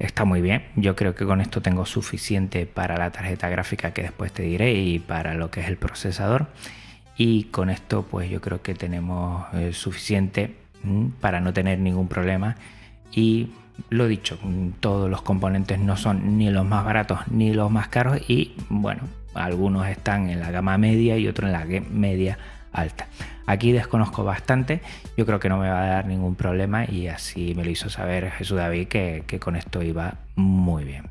Está 0.02 0.24
muy 0.24 0.40
bien. 0.40 0.64
Yo 0.76 0.96
creo 0.96 1.14
que 1.14 1.24
con 1.24 1.40
esto 1.40 1.62
tengo 1.62 1.86
suficiente 1.86 2.66
para 2.66 2.96
la 2.96 3.10
tarjeta 3.10 3.48
gráfica 3.48 3.92
que 3.92 4.02
después 4.02 4.32
te 4.32 4.42
diré 4.42 4.72
y 4.74 4.98
para 4.98 5.34
lo 5.34 5.50
que 5.50 5.60
es 5.60 5.68
el 5.68 5.76
procesador. 5.76 6.48
Y 7.16 7.44
con 7.44 7.70
esto 7.70 8.06
pues 8.10 8.30
yo 8.30 8.40
creo 8.40 8.62
que 8.62 8.74
tenemos 8.74 9.46
eh, 9.54 9.72
suficiente 9.72 10.56
mm, 10.82 11.06
para 11.20 11.40
no 11.40 11.52
tener 11.52 11.78
ningún 11.78 12.08
problema. 12.08 12.56
Y 13.12 13.50
lo 13.90 14.08
dicho, 14.08 14.38
mm, 14.42 14.70
todos 14.80 15.08
los 15.08 15.22
componentes 15.22 15.78
no 15.78 15.96
son 15.96 16.38
ni 16.38 16.50
los 16.50 16.66
más 16.66 16.84
baratos 16.84 17.20
ni 17.30 17.52
los 17.52 17.70
más 17.70 17.88
caros 17.88 18.20
y 18.28 18.54
bueno, 18.68 19.02
algunos 19.34 19.86
están 19.86 20.30
en 20.30 20.40
la 20.40 20.50
gama 20.50 20.78
media 20.78 21.16
y 21.16 21.28
otros 21.28 21.48
en 21.48 21.52
la 21.52 21.64
media 21.90 22.38
alta. 22.72 23.06
Aquí 23.46 23.72
desconozco 23.72 24.24
bastante, 24.24 24.80
yo 25.16 25.26
creo 25.26 25.40
que 25.40 25.48
no 25.48 25.58
me 25.58 25.68
va 25.68 25.82
a 25.82 25.86
dar 25.86 26.06
ningún 26.06 26.36
problema 26.36 26.84
y 26.88 27.08
así 27.08 27.54
me 27.54 27.64
lo 27.64 27.70
hizo 27.70 27.90
saber 27.90 28.30
Jesús 28.30 28.58
David 28.58 28.88
que, 28.88 29.38
con 29.40 29.56
esto 29.56 29.82
iba 29.82 30.14
muy 30.36 30.84
bien. 30.84 31.10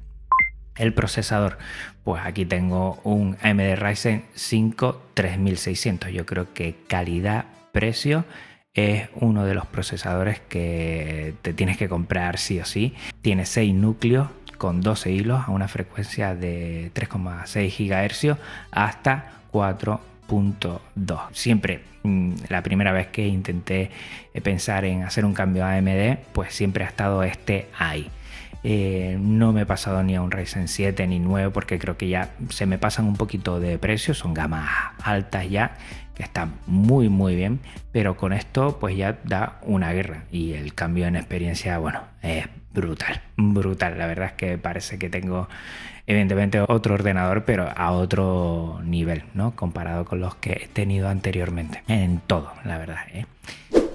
El 0.78 0.94
procesador, 0.94 1.58
pues 2.04 2.24
aquí 2.26 2.46
tengo 2.46 3.00
un 3.04 3.38
AMD 3.42 3.76
Ryzen 3.76 4.24
5 4.34 5.10
3600. 5.14 6.12
Yo 6.12 6.26
creo 6.26 6.54
que 6.54 6.76
calidad-precio 6.88 8.26
es 8.74 9.10
uno 9.16 9.44
de 9.46 9.54
los 9.54 9.66
procesadores 9.66 10.40
que 10.40 11.34
te 11.42 11.54
tienes 11.54 11.78
que 11.78 11.90
comprar 11.90 12.38
sí 12.38 12.60
o 12.60 12.66
sí. 12.66 12.96
Tiene 13.22 13.46
6 13.46 13.74
núcleos 13.74 14.30
con 14.58 14.82
12 14.82 15.12
hilos 15.12 15.42
a 15.46 15.52
una 15.52 15.68
frecuencia 15.68 16.36
de 16.36 16.92
3,6 16.94 17.90
GHz 17.90 18.40
hasta 18.72 19.42
4.2. 20.32 21.20
Siempre 21.34 21.82
mm, 22.04 22.34
la 22.50 22.64
primera 22.64 22.92
vez 22.92 23.08
que 23.08 23.28
intenté 23.28 23.92
eh, 24.34 24.42
pensar 24.42 24.86
en 24.86 25.04
hacer 25.04 25.26
un 25.26 25.34
cambio 25.34 25.66
a 25.66 25.76
AMD, 25.76 26.18
pues 26.32 26.54
siempre 26.54 26.86
ha 26.86 26.88
estado 26.88 27.24
este 27.24 27.68
ahí. 27.78 28.10
Eh, 28.64 29.18
no 29.20 29.54
me 29.54 29.62
he 29.62 29.66
pasado 29.66 30.04
ni 30.04 30.16
a 30.16 30.22
un 30.22 30.32
Ryzen 30.32 30.68
7 30.68 31.08
ni 31.08 31.20
9 31.20 31.50
porque 31.52 31.80
creo 31.80 31.98
que 31.98 32.08
ya 32.08 32.30
se 32.50 32.66
me 32.68 32.78
pasan 32.78 33.06
un 33.06 33.16
poquito 33.16 33.60
de 33.60 33.80
precio, 33.80 34.14
son 34.14 34.36
gamas 34.36 34.70
altas 35.02 35.50
ya 35.50 35.78
que 36.14 36.22
están 36.22 36.54
muy 36.68 37.10
muy 37.10 37.36
bien, 37.36 37.60
pero 37.92 38.18
con 38.18 38.34
esto 38.34 38.78
pues 38.80 38.96
ya 38.96 39.18
da 39.24 39.60
una 39.64 39.92
guerra 39.94 40.26
y 40.32 40.54
el 40.54 40.76
cambio 40.76 41.08
en 41.08 41.16
experiencia, 41.16 41.80
bueno, 41.80 42.04
es 42.22 42.46
brutal, 42.74 43.22
brutal. 43.36 43.98
La 43.98 44.06
verdad 44.06 44.28
es 44.28 44.34
que 44.34 44.58
parece 44.58 45.00
que 45.00 45.10
tengo 45.10 45.48
evidentemente 46.08 46.60
otro 46.62 46.96
ordenador, 46.96 47.44
pero 47.46 47.70
a 47.76 47.92
otro 47.92 48.82
nivel, 48.84 49.24
¿no? 49.34 49.56
Comparado 49.56 50.06
con 50.06 50.20
los 50.20 50.36
que 50.36 50.54
he 50.54 50.68
tenido 50.68 51.10
anteriormente, 51.10 51.84
en 51.88 52.22
todo, 52.26 52.52
la 52.66 52.78
verdad. 52.78 53.00
¿eh? 53.14 53.26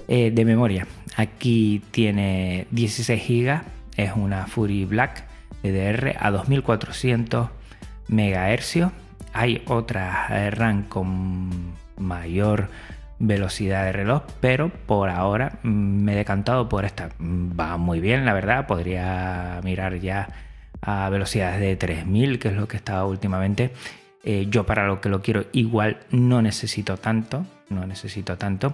Eh, 0.07 0.31
de 0.31 0.45
memoria, 0.45 0.87
aquí 1.15 1.81
tiene 1.91 2.67
16 2.71 3.21
GB, 3.27 3.61
es 3.97 4.11
una 4.15 4.47
Fury 4.47 4.85
Black 4.85 5.25
DDR 5.63 6.15
a 6.19 6.31
2400 6.31 7.49
MHz. 8.07 8.91
Hay 9.33 9.61
otra 9.67 10.49
RAM 10.51 10.83
con 10.83 11.73
mayor 11.97 12.69
velocidad 13.19 13.85
de 13.85 13.91
reloj, 13.91 14.23
pero 14.39 14.69
por 14.69 15.09
ahora 15.09 15.59
mm, 15.63 15.69
me 15.69 16.13
he 16.13 16.15
decantado 16.15 16.69
por 16.69 16.85
esta. 16.85 17.09
Va 17.19 17.77
muy 17.77 17.99
bien, 17.99 18.25
la 18.25 18.33
verdad. 18.33 18.67
Podría 18.67 19.59
mirar 19.63 19.99
ya 19.99 20.27
a 20.81 21.09
velocidades 21.09 21.59
de 21.59 21.75
3000, 21.75 22.39
que 22.39 22.49
es 22.49 22.55
lo 22.55 22.67
que 22.67 22.77
estaba 22.77 23.05
últimamente. 23.05 23.71
Eh, 24.23 24.47
yo 24.49 24.65
para 24.65 24.87
lo 24.87 24.99
que 25.01 25.09
lo 25.09 25.21
quiero 25.21 25.45
igual 25.53 25.99
no 26.11 26.41
necesito 26.41 26.97
tanto, 26.97 27.45
no 27.69 27.85
necesito 27.85 28.37
tanto. 28.37 28.73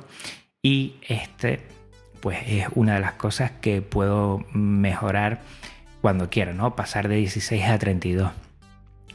Y 0.61 0.95
este 1.07 1.61
pues 2.23 2.39
es 2.47 2.67
una 2.73 2.95
de 2.95 3.01
las 3.01 3.13
cosas 3.13 3.51
que 3.51 3.81
puedo 3.81 4.45
mejorar 4.53 5.41
cuando 6.01 6.29
quiera, 6.29 6.53
¿no? 6.53 6.73
Pasar 6.73 7.09
de 7.09 7.17
16 7.17 7.65
a 7.65 7.77
32. 7.77 8.31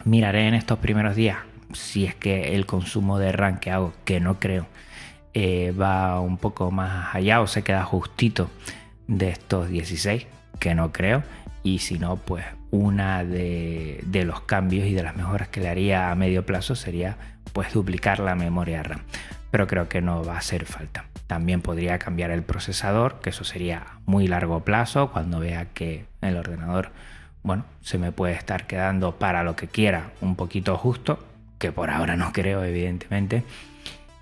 Miraré 0.05 0.47
en 0.47 0.53
estos 0.53 0.79
primeros 0.79 1.17
días 1.17 1.39
si 1.73 2.05
es 2.05 2.15
que 2.15 2.55
el 2.55 2.67
consumo 2.67 3.19
de 3.19 3.33
RAM 3.33 3.61
que 3.61 3.71
hago, 3.71 3.95
que 4.05 4.21
no 4.21 4.39
creo, 4.39 4.67
eh, 5.33 5.73
va 5.73 6.21
un 6.21 6.37
poco 6.37 6.71
más 6.71 7.15
allá 7.15 7.41
o 7.41 7.47
se 7.47 7.63
queda 7.63 7.83
justito 7.85 8.51
de 9.07 9.31
estos 9.31 9.69
16, 9.69 10.27
que 10.59 10.75
no 10.75 10.93
creo. 10.93 11.23
Y 11.69 11.81
si 11.81 11.99
no, 11.99 12.17
pues 12.17 12.47
una 12.71 13.25
de, 13.25 14.01
de 14.07 14.25
los 14.25 14.41
cambios 14.41 14.87
y 14.87 14.95
de 14.95 15.03
las 15.03 15.17
mejoras 15.17 15.49
que 15.49 15.61
le 15.61 15.69
haría 15.69 16.11
a 16.11 16.15
medio 16.15 16.47
plazo 16.47 16.75
sería 16.75 17.19
pues 17.53 17.75
duplicar 17.75 18.21
la 18.21 18.35
memoria 18.35 18.83
RAM. 18.83 19.01
Pero 19.51 19.67
creo 19.67 19.87
que 19.87 20.01
no 20.01 20.25
va 20.25 20.37
a 20.37 20.39
hacer 20.39 20.65
falta. 20.65 21.05
También 21.27 21.61
podría 21.61 21.99
cambiar 21.99 22.31
el 22.31 22.43
procesador, 22.43 23.21
que 23.21 23.29
eso 23.29 23.45
sería 23.45 23.85
muy 24.07 24.29
largo 24.29 24.61
plazo, 24.61 25.11
cuando 25.13 25.41
vea 25.41 25.67
que 25.75 26.07
el 26.23 26.39
ordenador, 26.39 26.91
bueno, 27.43 27.67
se 27.83 27.99
me 27.99 28.13
puede 28.13 28.33
estar 28.33 28.67
quedando 28.67 29.17
para 29.17 29.43
lo 29.43 29.55
que 29.55 29.69
quiera 29.69 30.13
un 30.23 30.37
poquito 30.37 30.75
justo, 30.79 31.23
que 31.59 31.71
por 31.71 31.91
ahora 31.91 32.17
no 32.17 32.33
creo, 32.33 32.65
evidentemente. 32.65 33.45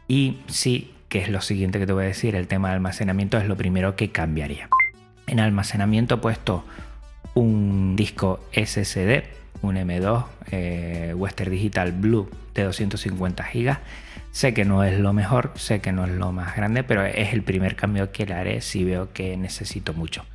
Y 0.09 0.41
sí, 0.49 0.93
que 1.09 1.21
es 1.21 1.29
lo 1.29 1.41
siguiente 1.41 1.79
que 1.79 1.87
te 1.87 1.93
voy 1.93 2.07
a 2.07 2.09
decir, 2.09 2.35
el 2.35 2.49
tema 2.49 2.71
de 2.71 2.75
almacenamiento 2.75 3.39
es 3.39 3.47
lo 3.47 3.57
primero 3.57 3.95
que 3.95 4.11
cambiaría. 4.11 4.69
En 5.29 5.39
almacenamiento 5.39 6.21
puesto 6.21 6.65
un 7.37 7.95
disco 7.97 8.41
SSD, 8.53 9.23
un 9.63 9.77
M2 9.77 10.25
eh, 10.51 11.15
Western 11.17 11.51
Digital 11.53 11.93
Blue 11.93 12.29
de 12.55 12.65
250 12.65 13.45
GB 13.53 13.79
Sé 14.37 14.53
que 14.53 14.67
no 14.67 14.85
es 14.85 14.99
lo 14.99 15.15
mejor, 15.15 15.53
sé 15.55 15.81
que 15.81 15.93
no 15.93 16.05
es 16.05 16.11
lo 16.11 16.31
más 16.31 16.55
grande, 16.55 16.85
pero 16.85 17.03
es 17.07 17.33
el 17.33 17.43
primer 17.43 17.75
cambio 17.75 18.13
que 18.13 18.27
le 18.27 18.35
haré 18.35 18.61
si 18.61 18.85
veo 18.85 19.11
que 19.15 19.35
necesito 19.39 19.95
mucho. 19.95 20.27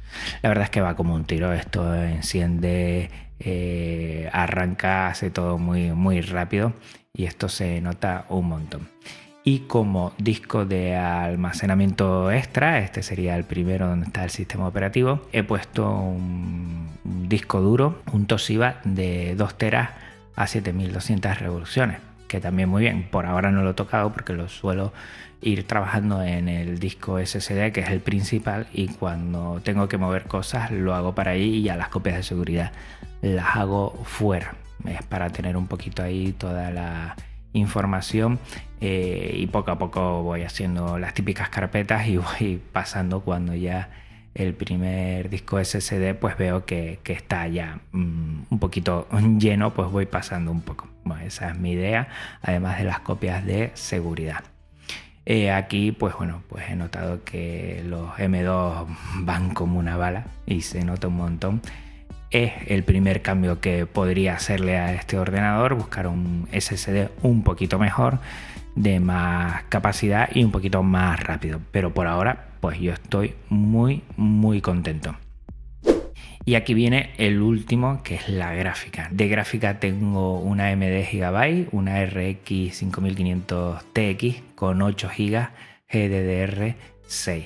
La 0.41 0.49
verdad 0.49 0.63
es 0.63 0.69
que 0.71 0.81
va 0.81 0.95
como 0.95 1.13
un 1.13 1.25
tiro, 1.25 1.53
esto 1.53 1.93
enciende, 1.93 3.11
eh, 3.39 4.27
arranca, 4.33 5.05
hace 5.05 5.29
todo 5.29 5.59
muy, 5.59 5.91
muy 5.91 6.21
rápido 6.21 6.73
y 7.13 7.25
esto 7.25 7.47
se 7.47 7.79
nota 7.79 8.25
un 8.29 8.47
montón. 8.47 8.89
Y 9.43 9.61
como 9.61 10.13
disco 10.19 10.65
de 10.65 10.95
almacenamiento 10.95 12.31
extra, 12.31 12.79
este 12.79 13.01
sería 13.01 13.35
el 13.35 13.43
primero 13.43 13.87
donde 13.87 14.05
está 14.05 14.23
el 14.23 14.29
sistema 14.29 14.67
operativo, 14.67 15.27
he 15.31 15.41
puesto 15.41 15.89
un, 15.89 16.89
disco 17.27 17.59
duro, 17.59 18.01
un 18.13 18.27
Toshiba 18.27 18.81
de 18.83 19.35
2 19.35 19.57
teras 19.57 19.89
a 20.35 20.45
7200 20.45 21.39
revoluciones 21.39 21.99
que 22.31 22.39
también 22.39 22.69
muy 22.69 22.83
bien. 22.83 23.09
Por 23.11 23.25
ahora 23.25 23.51
no 23.51 23.61
lo 23.61 23.71
he 23.71 23.73
tocado 23.73 24.13
porque 24.13 24.31
lo 24.31 24.47
suelo 24.47 24.93
ir 25.41 25.67
trabajando 25.67 26.23
en 26.23 26.47
el 26.47 26.79
disco 26.79 27.19
SSD, 27.19 27.73
que 27.73 27.81
es 27.81 27.89
el 27.89 27.99
principal, 27.99 28.67
y 28.71 28.87
cuando 28.87 29.59
tengo 29.63 29.89
que 29.89 29.97
mover 29.97 30.23
cosas 30.23 30.71
lo 30.71 30.95
hago 30.95 31.13
para 31.13 31.31
ahí 31.31 31.55
y 31.55 31.63
ya 31.63 31.75
las 31.75 31.89
copias 31.89 32.15
de 32.15 32.23
seguridad 32.23 32.71
las 33.21 33.57
hago 33.57 33.99
fuera. 34.05 34.55
Es 34.87 35.03
para 35.03 35.29
tener 35.29 35.57
un 35.57 35.67
poquito 35.67 36.03
ahí 36.03 36.31
toda 36.31 36.71
la 36.71 37.17
información 37.53 38.39
eh, 38.79 39.35
y 39.37 39.47
poco 39.47 39.71
a 39.71 39.77
poco 39.77 40.23
voy 40.23 40.43
haciendo 40.43 40.97
las 40.97 41.13
típicas 41.13 41.49
carpetas 41.49 42.07
y 42.07 42.17
voy 42.39 42.61
pasando 42.71 43.21
cuando 43.21 43.55
ya 43.55 43.89
el 44.33 44.53
primer 44.53 45.29
disco 45.29 45.63
SSD 45.63 46.15
pues 46.15 46.37
veo 46.37 46.65
que, 46.65 46.99
está 47.05 47.47
ya 47.47 47.79
mm, 47.91 48.43
un 48.49 48.59
poquito 48.59 49.07
lleno 49.37 49.73
pues 49.73 49.89
voy 49.91 50.05
pasando 50.05 50.51
un 50.51 50.61
poco. 50.61 50.87
Esa 51.25 51.49
es 51.49 51.57
mi 51.57 51.71
idea 51.71 52.07
además 52.41 52.77
de 52.77 52.85
las 52.85 52.99
copias 52.99 53.45
de 53.45 53.71
seguridad. 53.73 54.43
Eh, 55.25 55.51
aquí 55.51 55.91
pues 55.91 56.15
bueno 56.15 56.41
pues 56.49 56.69
he 56.69 56.75
notado 56.75 57.23
que 57.23 57.83
los 57.85 58.09
M2 58.11 58.87
van 59.19 59.53
como 59.53 59.77
una 59.77 59.97
bala 59.97 60.25
y 60.47 60.61
se 60.61 60.83
nota 60.83 61.07
un 61.07 61.17
montón 61.17 61.61
es 62.31 62.53
el 62.67 62.83
primer 62.83 63.21
cambio 63.21 63.59
que 63.59 63.85
podría 63.85 64.35
hacerle 64.35 64.77
a 64.77 64.93
este 64.93 65.17
ordenador 65.17 65.75
buscar 65.75 66.07
un 66.07 66.47
SSD 66.51 67.09
un 67.21 67.43
poquito 67.43 67.77
mejor 67.77 68.19
de 68.75 68.99
más 68.99 69.63
capacidad 69.69 70.29
y 70.33 70.43
un 70.43 70.51
poquito 70.51 70.81
más 70.81 71.19
rápido 71.19 71.59
pero 71.71 71.93
por 71.93 72.07
ahora 72.07 72.51
pues 72.61 72.79
yo 72.79 72.93
estoy 72.93 73.33
muy, 73.49 74.03
muy 74.15 74.61
contento. 74.61 75.15
Y 76.43 76.55
aquí 76.55 76.73
viene 76.73 77.11
el 77.17 77.41
último, 77.41 78.01
que 78.03 78.15
es 78.15 78.29
la 78.29 78.53
gráfica. 78.53 79.09
De 79.11 79.27
gráfica 79.27 79.79
tengo 79.79 80.39
una 80.39 80.69
AMD 80.69 81.03
Gigabyte, 81.05 81.69
una 81.71 82.03
RX 82.05 82.77
5500 82.77 83.83
TX 83.93 84.41
con 84.55 84.81
8 84.81 85.09
GB 85.15 85.49
GDDR6. 85.91 87.45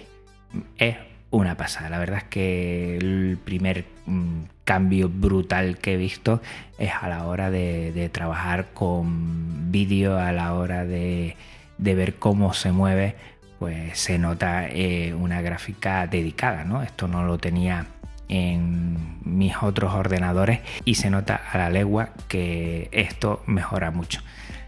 Es 0.77 0.95
una 1.35 1.57
pasada. 1.57 1.89
La 1.89 1.99
verdad 1.99 2.19
es 2.19 2.23
que 2.25 2.97
el 2.97 3.37
primer 3.43 3.85
mm, 4.05 4.43
cambio 4.63 5.09
brutal 5.09 5.77
que 5.77 5.93
he 5.93 5.97
visto 5.97 6.41
es 6.77 6.91
a 6.93 7.09
la 7.09 7.25
hora 7.25 7.51
de, 7.51 8.09
trabajar 8.11 8.67
con 8.73 9.71
vídeo, 9.71 10.17
a 10.17 10.31
la 10.31 10.53
hora 10.53 10.85
de, 10.85 11.35
ver 11.77 12.15
cómo 12.15 12.53
se 12.53 12.71
mueve 12.71 13.15
pues 13.59 13.97
se 13.97 14.19
nota 14.19 14.67
eh, 14.67 15.13
una 15.13 15.41
gráfica 15.41 16.07
dedicada, 16.07 16.65
¿no? 16.65 16.83
Esto 16.83 17.07
no 17.07 17.23
lo 17.23 17.37
tenía 17.37 17.85
en 18.27 19.17
mis 19.23 19.55
otros 19.61 19.93
ordenadores 19.93 20.59
y 20.83 20.95
se 20.95 21.09
nota 21.09 21.41
a 21.51 21.57
la 21.57 21.69
legua 21.69 22.09
que 22.27 22.89
esto 22.91 23.43
mejora 23.45 23.91
mucho. 23.91 24.21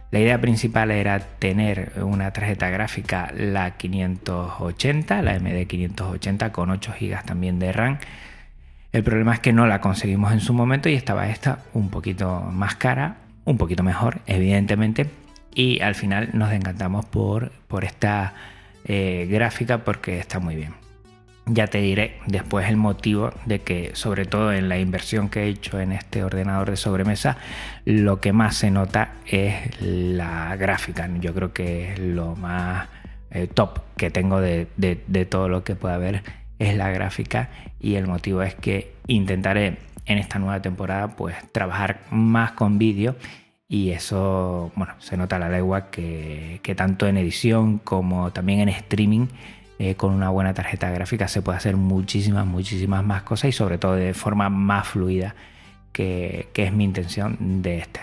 La 0.09 0.19
idea 0.19 0.39
principal 0.39 0.91
era 0.91 1.19
tener 1.19 1.91
una 2.01 2.31
tarjeta 2.31 2.69
gráfica, 2.69 3.31
la 3.35 3.71
580, 3.71 5.21
la 5.21 5.37
MD580 5.37 6.51
con 6.51 6.69
8 6.69 6.93
GB 6.99 7.25
también 7.25 7.59
de 7.59 7.73
RAM. 7.73 7.97
El 8.93 9.03
problema 9.03 9.33
es 9.33 9.41
que 9.41 9.51
no 9.51 9.67
la 9.67 9.81
conseguimos 9.81 10.31
en 10.31 10.39
su 10.39 10.53
momento 10.53 10.87
y 10.87 10.93
estaba 10.93 11.29
esta 11.29 11.59
un 11.73 11.89
poquito 11.89 12.39
más 12.39 12.75
cara, 12.75 13.17
un 13.43 13.57
poquito 13.57 13.83
mejor, 13.83 14.21
evidentemente. 14.27 15.09
Y 15.53 15.81
al 15.81 15.95
final 15.95 16.29
nos 16.33 16.53
encantamos 16.53 17.05
por, 17.05 17.51
por 17.67 17.83
esta 17.83 18.33
eh, 18.85 19.27
gráfica 19.29 19.79
porque 19.79 20.19
está 20.19 20.39
muy 20.39 20.55
bien. 20.55 20.86
Ya 21.49 21.67
te 21.67 21.79
diré 21.79 22.17
después 22.27 22.67
el 22.67 22.75
motivo 22.75 23.31
de 23.45 23.59
que, 23.59 23.91
sobre 23.93 24.25
todo 24.25 24.51
en 24.51 24.67
la 24.67 24.79
inversión 24.79 25.29
que 25.29 25.43
he 25.43 25.47
hecho 25.47 25.79
en 25.79 25.93
este 25.93 26.23
ordenador 26.23 26.69
de 26.69 26.75
sobremesa, 26.77 27.37
lo 27.85 28.19
que 28.19 28.33
más 28.33 28.57
se 28.57 28.69
nota 28.69 29.13
es 29.25 29.79
la 29.79 30.55
gráfica. 30.57 31.09
Yo 31.19 31.33
creo 31.33 31.53
que 31.53 31.93
es 31.93 31.99
lo 31.99 32.35
más 32.35 32.89
eh, 33.31 33.47
top 33.47 33.79
que 33.95 34.09
tengo 34.11 34.41
de, 34.41 34.67
de 34.75 35.25
todo 35.25 35.47
lo 35.47 35.63
que 35.63 35.75
pueda 35.75 35.95
haber 35.95 36.23
es 36.59 36.75
la 36.75 36.89
gráfica 36.89 37.49
y 37.79 37.95
el 37.95 38.07
motivo 38.07 38.41
es 38.41 38.55
que 38.55 38.93
intentaré 39.07 39.77
en 40.05 40.17
esta 40.17 40.39
nueva 40.39 40.61
temporada 40.61 41.15
pues 41.15 41.35
trabajar 41.51 42.01
más 42.09 42.53
con 42.53 42.77
vídeo 42.77 43.15
y 43.69 43.91
eso, 43.91 44.71
bueno, 44.75 44.93
se 44.99 45.17
nota 45.17 45.39
la 45.39 45.49
legua 45.49 45.91
que 45.91 46.73
tanto 46.75 47.07
en 47.07 47.17
edición 47.17 47.79
como 47.79 48.31
también 48.31 48.61
en 48.61 48.69
streaming 48.69 49.27
eh, 49.79 49.95
con 49.95 50.11
una 50.13 50.29
buena 50.29 50.53
tarjeta 50.53 50.89
gráfica 50.89 51.27
se 51.27 51.41
puede 51.41 51.57
hacer 51.57 51.77
muchísimas, 51.77 52.45
muchísimas 52.47 53.03
más 53.03 53.21
cosas 53.21 53.49
y 53.49 53.51
sobre 53.51 53.77
todo 53.77 53.93
de 53.95 54.15
forma 54.15 54.49
más 54.49 54.87
fluida 54.87 55.35
que, 55.91 56.49
es 56.53 56.73
mi 56.73 56.83
intención 56.83 57.61
de 57.61 57.79
este. 57.79 58.01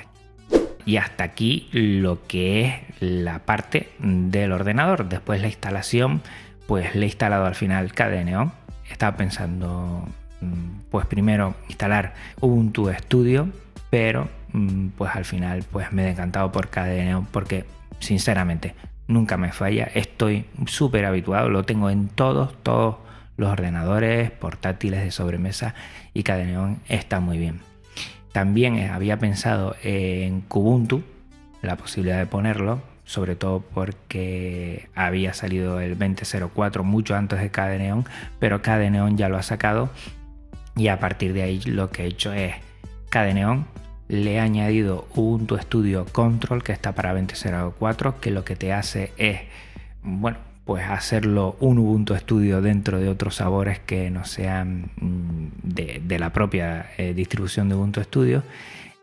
Y 0.87 0.99
hasta 0.99 1.25
aquí 1.25 1.69
lo 1.73 2.27
que 2.27 2.67
es 2.67 2.75
la 3.01 3.41
parte 3.41 3.91
del 3.99 4.53
ordenador. 4.53 5.09
Después 5.09 5.41
la 5.41 5.49
instalación, 5.49 6.21
pues 6.67 6.95
le 6.95 7.03
he 7.03 7.09
instalado 7.09 7.47
al 7.47 7.55
final 7.55 7.93
KDNeon. 7.93 8.53
Estaba 8.91 9.17
pensando, 9.17 10.07
mm, 10.41 10.91
pues 10.91 11.07
primero 11.07 11.55
instalar 11.69 12.15
Ubuntu 12.41 12.93
Studio, 12.93 13.49
pero 13.91 14.29
mm, 14.53 14.89
pues 14.89 15.17
al 15.17 15.25
final 15.25 15.65
pues 15.73 15.91
me 15.93 16.07
he 16.07 16.11
encantado 16.11 16.53
por 16.53 16.69
KDNeon 16.69 17.27
porque 17.27 17.65
sinceramente 18.01 18.75
nunca 19.07 19.37
me 19.37 19.53
falla, 19.53 19.89
estoy 19.95 20.47
súper 20.67 21.05
habituado, 21.05 21.49
lo 21.49 21.65
tengo 21.65 21.91
en 21.91 22.09
todos, 22.09 22.55
todos 22.63 22.97
los 23.37 23.51
ordenadores 23.51 24.31
portátiles 24.31 25.03
de 25.03 25.11
sobremesa 25.11 25.75
y 26.13 26.23
KDNeon 26.23 26.81
está 26.89 27.21
muy 27.21 27.39
bien. 27.39 27.61
También 28.33 28.91
había 28.91 29.19
pensado 29.19 29.77
en 29.83 30.41
Kubuntu, 30.43 31.03
la 31.63 31.77
posibilidad 31.77 32.19
de 32.19 32.27
ponerlo, 32.27 32.83
sobre 33.05 33.37
todo 33.37 33.61
porque 33.61 34.89
había 34.95 35.35
salido 35.35 35.81
el 35.81 35.99
2004 35.99 36.85
mucho 36.85 37.15
antes 37.15 37.41
de 37.41 37.51
KDNeon, 37.51 38.05
pero 38.39 38.63
KDNeon 38.63 39.17
ya 39.17 39.29
lo 39.29 39.37
ha 39.37 39.43
sacado 39.43 39.91
y 40.77 40.89
a 40.89 40.99
partir 40.99 41.33
de 41.33 41.43
ahí 41.43 41.61
lo 41.61 41.91
que 41.91 42.05
he 42.05 42.07
hecho 42.07 42.33
es 42.33 42.55
KDNeon 43.11 43.67
le 44.09 44.35
he 44.35 44.41
añadido 44.41 45.07
Ubuntu 45.15 45.59
Studio 45.59 46.07
Control 46.11 46.63
que 46.63 46.73
está 46.73 46.93
para 46.93 47.15
20.04 47.15 48.15
que 48.21 48.31
lo 48.31 48.45
que 48.45 48.57
te 48.57 48.73
hace 48.73 49.13
es 49.17 49.41
bueno 50.03 50.39
pues 50.65 50.89
hacerlo 50.89 51.57
un 51.61 51.79
Ubuntu 51.79 52.17
Studio 52.17 52.63
dentro 52.63 52.99
de 52.99 53.09
otros 53.09 53.37
sabores 53.37 53.79
que 53.81 54.11
no 54.11 54.25
sean 54.25 54.91
mm, 54.97 55.49
de, 55.63 56.19
la 56.19 56.33
propia 56.33 56.91
eh, 56.97 57.13
distribución 57.15 57.69
de 57.69 57.75
Ubuntu 57.75 58.03
Studio 58.03 58.43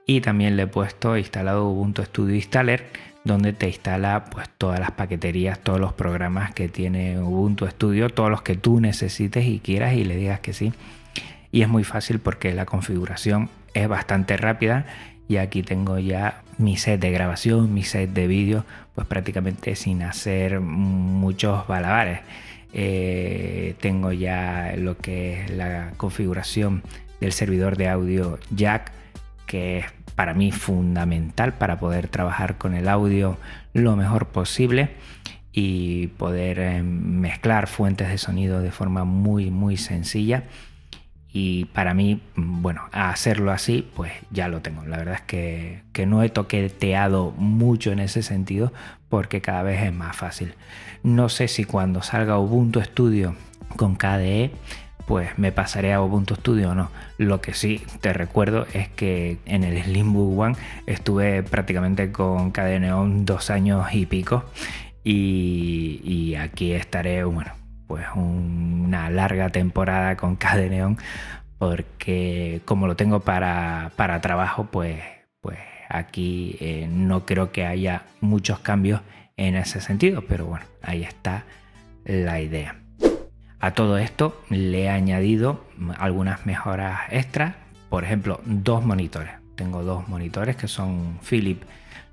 y 0.06 0.22
también 0.22 0.58
le 0.58 0.64
he 0.64 0.68
puesto 0.68 1.18
instalado 1.18 1.68
Ubuntu 1.70 2.04
Studio 2.04 2.36
Installer 2.36 2.86
donde 3.24 3.54
te 3.54 3.68
instala 3.68 4.26
pues 4.26 4.50
todas 4.58 4.80
las 4.80 4.92
paqueterías, 4.92 5.60
todos 5.60 5.80
los 5.80 5.94
programas 5.94 6.54
que 6.54 6.70
tiene 6.70 7.20
Ubuntu 7.20 7.68
Studio, 7.68 8.10
todos 8.10 8.32
los 8.32 8.42
que 8.42 8.56
tú 8.56 8.80
necesites 8.80 9.46
y 9.46 9.60
quieras 9.60 9.94
y 9.94 10.04
le 10.04 10.16
digas 10.16 10.40
que 10.40 10.54
sí. 10.54 10.74
Y 11.52 11.62
es 11.62 11.70
muy 11.70 11.84
fácil 11.84 12.20
porque 12.20 12.54
la 12.56 12.66
configuración 12.66 13.50
es 13.74 13.88
bastante 13.88 14.38
rápida 14.38 14.86
y 15.28 15.38
aquí 15.38 15.64
tengo 15.64 15.98
ya 15.98 16.42
mi 16.58 16.78
set 16.78 17.00
de 17.00 17.12
grabación, 17.12 17.74
mi 17.74 17.84
set 17.84 18.12
de 18.12 18.28
vídeo, 18.28 18.66
pues 18.96 19.08
prácticamente 19.08 19.76
sin 19.76 20.04
hacer 20.04 20.60
muchos 20.60 21.68
balabares. 21.68 22.20
Eh, 22.74 23.76
tengo 23.80 24.12
ya 24.12 24.74
lo 24.78 24.98
que 24.98 25.42
es 25.42 25.52
la 25.52 25.92
configuración 25.98 26.84
del 27.20 27.34
servidor 27.34 27.78
de 27.78 27.90
audio 27.90 28.40
jack, 28.52 28.92
que 29.46 29.80
es 29.80 29.86
para 30.16 30.34
mí 30.34 30.52
fundamental 30.52 31.54
para 31.54 31.80
poder 31.80 32.08
trabajar 32.08 32.58
con 32.58 32.74
el 32.74 32.88
audio 32.88 33.38
lo 33.74 33.96
mejor 33.96 34.28
posible 34.28 34.90
y 35.54 36.08
poder 36.08 36.60
eh, 36.60 36.84
mezclar 36.84 37.68
fuentes 37.68 38.10
de 38.10 38.18
sonido 38.18 38.62
de 38.62 38.72
forma 38.72 39.04
muy 39.04 39.50
muy 39.50 39.78
sencilla 39.78 40.44
y 41.34 41.66
para 41.66 41.94
mí, 41.94 42.22
bueno, 42.36 42.82
hacerlo 42.92 43.52
así, 43.52 43.88
pues 43.96 44.12
ya 44.32 44.50
lo 44.50 44.62
tengo. 44.62 44.84
La 44.86 44.98
verdad 44.98 45.16
es 45.16 45.22
que, 45.22 45.82
que, 45.94 46.06
no 46.06 46.24
he 46.24 46.30
toqueteado 46.30 47.32
mucho 47.32 47.92
en 47.92 48.00
ese 48.00 48.22
sentido 48.22 48.74
porque 49.08 49.42
cada 49.42 49.64
vez 49.64 49.82
es 49.82 49.94
más 49.94 50.16
fácil. 50.16 50.56
No 51.04 51.30
sé 51.30 51.48
si 51.48 51.64
cuando 51.64 52.02
salga 52.02 52.38
Ubuntu 52.38 52.82
Studio 52.82 53.36
con 53.78 53.96
KDE, 53.96 54.52
pues 55.08 55.38
me 55.38 55.54
pasaré 55.54 55.94
a 55.94 56.02
Ubuntu 56.02 56.36
Studio 56.36 56.72
o 56.72 56.76
no. 56.76 56.90
Lo 57.18 57.40
que 57.40 57.54
sí 57.54 57.82
te 58.02 58.12
recuerdo 58.12 58.68
es 58.74 58.90
que 58.90 59.38
en 59.46 59.64
el 59.64 59.82
Slimbook 59.82 60.38
One 60.38 60.56
estuve 60.86 61.44
prácticamente 61.44 62.12
con 62.12 62.52
KDE 62.52 62.82
Neon 62.82 63.26
dos 63.26 63.50
años 63.50 63.88
y 63.94 64.06
pico. 64.06 64.44
Y, 65.04 66.02
y 66.04 66.36
aquí 66.36 66.74
estaré, 66.74 67.24
bueno, 67.24 67.52
pues 67.92 68.08
una 68.16 69.10
larga 69.10 69.50
temporada 69.50 70.16
con 70.16 70.38
Cadeneon 70.38 70.98
porque 71.58 72.62
como 72.64 72.88
lo 72.88 72.96
tengo 72.96 73.20
para, 73.20 73.92
trabajo 74.22 74.68
pues, 74.72 75.02
pues 75.42 75.60
aquí 75.90 76.56
eh, 76.62 76.88
no 76.90 77.26
creo 77.26 77.52
que 77.52 77.66
haya 77.66 78.04
muchos 78.22 78.60
cambios 78.60 79.02
en 79.36 79.58
ese 79.58 79.82
sentido 79.82 80.24
pero 80.26 80.46
bueno 80.46 80.64
ahí 80.82 81.04
está 81.04 81.44
la 82.06 82.40
idea. 82.40 82.78
A 83.60 83.72
todo 83.72 83.98
esto 83.98 84.42
le 84.50 84.84
he 84.84 84.90
añadido 84.90 85.66
algunas 85.98 86.46
mejoras 86.46 87.02
extras 87.10 87.56
por 87.90 88.06
ejemplo 88.06 88.40
dos 88.46 88.86
monitores. 88.86 89.34
Tengo 89.56 89.84
dos 89.84 90.08
monitores 90.08 90.56
que 90.56 90.70
son 90.70 91.20
Philips 91.30 91.68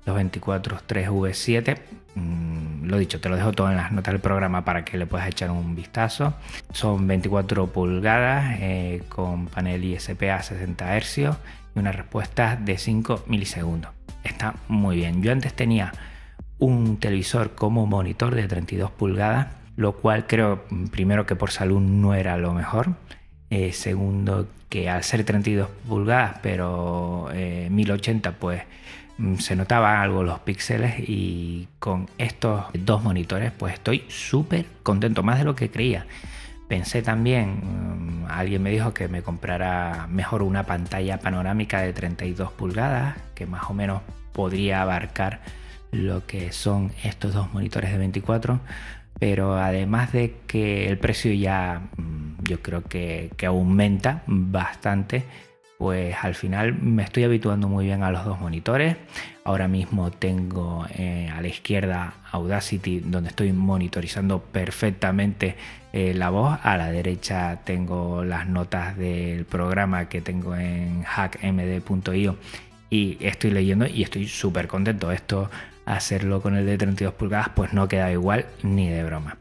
los 0.05 0.15
24 0.15 0.79
3V7 0.87 1.77
Mm, 2.15 2.87
lo 2.87 2.97
dicho, 2.97 3.19
te 3.21 3.29
lo 3.29 3.35
dejo 3.35 3.51
todo 3.51 3.69
en 3.69 3.77
las 3.77 3.91
notas 3.91 4.13
del 4.13 4.21
programa 4.21 4.65
para 4.65 4.83
que 4.83 4.97
le 4.97 5.05
puedas 5.05 5.27
echar 5.27 5.51
un 5.51 5.75
vistazo. 5.75 6.33
Son 6.73 7.07
24 7.07 7.67
pulgadas 7.67 8.57
eh, 8.59 9.03
con 9.09 9.47
panel 9.47 9.83
ISP 9.83 10.23
a 10.23 10.41
60 10.41 10.99
Hz 10.99 11.17
y 11.75 11.79
una 11.79 11.91
respuesta 11.91 12.55
de 12.55 12.77
5 12.77 13.25
milisegundos. 13.27 13.91
Está 14.23 14.55
muy 14.67 14.97
bien. 14.97 15.21
Yo 15.21 15.31
antes 15.31 15.53
tenía 15.53 15.93
un 16.57 16.97
televisor 16.97 17.51
como 17.55 17.85
monitor 17.85 18.35
de 18.35 18.47
32 18.47 18.91
pulgadas, 18.91 19.47
lo 19.77 19.93
cual 19.93 20.27
creo 20.27 20.65
primero 20.91 21.25
que 21.25 21.35
por 21.35 21.51
salud 21.51 21.79
no 21.79 22.15
era 22.15 22.37
lo 22.37 22.53
mejor. 22.53 22.95
Eh, 23.49 23.71
segundo, 23.71 24.47
que 24.67 24.89
al 24.89 25.03
ser 25.03 25.23
32 25.23 25.69
pulgadas, 25.87 26.37
pero 26.41 27.29
1080, 27.33 28.29
eh, 28.29 28.33
pues 28.37 28.61
se 29.39 29.55
notaba 29.55 30.01
algo 30.01 30.23
los 30.23 30.39
píxeles 30.39 30.95
y 30.99 31.67
con 31.79 32.07
estos 32.17 32.65
dos 32.73 33.03
monitores 33.03 33.51
pues 33.51 33.73
estoy 33.73 34.05
súper 34.07 34.65
contento, 34.83 35.23
más 35.23 35.39
de 35.39 35.45
lo 35.45 35.55
que 35.55 35.69
creía. 35.69 36.05
Pensé 36.67 37.01
también, 37.01 37.61
mm, 37.63 38.25
alguien 38.29 38.61
me 38.61 38.69
dijo 38.69 38.93
que 38.93 39.07
me 39.07 39.23
comprara 39.23 40.07
mejor 40.09 40.43
una 40.43 40.63
pantalla 40.65 41.19
panorámica 41.19 41.81
de 41.81 41.93
32 41.93 42.51
pulgadas, 42.51 43.15
que 43.35 43.45
más 43.45 43.69
o 43.69 43.73
menos 43.73 44.01
podría 44.33 44.81
abarcar 44.83 45.41
lo 45.91 46.25
que 46.27 46.51
son 46.51 46.91
estos 47.03 47.33
dos 47.33 47.51
monitores 47.53 47.91
de 47.91 47.97
24, 47.97 48.59
pero 49.19 49.57
además 49.57 50.11
de 50.13 50.35
que 50.47 50.87
el 50.87 50.97
precio 50.99 51.33
ya 51.33 51.81
mm, 51.97 52.43
yo 52.43 52.61
creo 52.61 52.83
que, 52.83 53.31
que 53.35 53.47
aumenta 53.47 54.23
bastante, 54.27 55.25
pues 55.79 56.13
al 56.21 56.35
final 56.35 56.73
me 56.73 57.03
estoy 57.03 57.23
habituando 57.23 57.69
muy 57.69 57.85
bien 57.85 58.03
a 58.03 58.11
los 58.11 58.25
dos 58.25 58.37
monitores. 58.37 58.97
Ahora 59.45 59.69
mismo 59.69 60.11
tengo 60.11 60.85
eh, 60.93 61.31
a 61.33 61.41
la 61.41 61.47
izquierda 61.47 62.15
Audacity 62.33 62.99
donde 62.99 63.29
estoy 63.29 63.53
monitorizando 63.53 64.41
perfectamente 64.41 65.55
eh, 65.93 66.13
la 66.13 66.31
voz. 66.31 66.59
A 66.63 66.75
la 66.75 66.91
derecha 66.91 67.61
tengo 67.63 68.25
las 68.25 68.45
notas 68.45 68.97
del 68.97 69.45
programa 69.45 70.09
que 70.09 70.19
tengo 70.19 70.53
en 70.53 71.03
hackmd.io 71.03 72.35
y 72.89 73.17
estoy 73.21 73.51
leyendo 73.51 73.87
y 73.87 74.03
estoy 74.03 74.27
súper 74.27 74.67
contento. 74.67 75.13
Esto 75.13 75.49
hacerlo 75.85 76.41
con 76.41 76.57
el 76.57 76.65
de 76.65 76.77
32 76.77 77.13
pulgadas 77.13 77.49
pues 77.55 77.71
no 77.71 77.87
queda 77.87 78.11
igual 78.11 78.47
ni 78.63 78.89
de 78.89 79.05
broma 79.05 79.37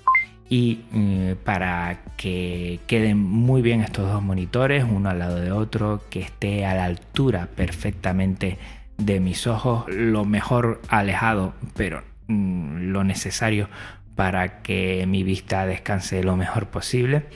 y 0.49 0.85
mm, 0.91 1.33
para 1.45 2.01
que 2.17 2.81
queden 2.87 3.19
muy 3.19 3.63
bien 3.63 3.81
estos 3.81 4.11
dos 4.11 4.23
monitores 4.23 4.85
uno 4.89 5.11
al 5.11 5.19
lado 5.19 5.37
de 5.37 5.53
otro 5.53 6.03
que 6.11 6.21
esté 6.21 6.65
a 6.65 6.75
la 6.75 6.85
altura 6.85 7.49
perfectamente 7.55 8.59
de 8.97 9.21
mis 9.21 9.47
ojos 9.47 9.85
lo 9.89 10.25
mejor 10.25 10.81
alejado 10.89 11.55
pero 11.77 12.03
mm, 12.27 12.91
lo 12.93 13.05
necesario 13.05 13.69
para 14.17 14.63
que 14.63 15.07
mi 15.07 15.23
vista 15.23 15.67
descanse 15.67 16.25
lo 16.25 16.37
mejor 16.37 16.69
posible 16.69 17.27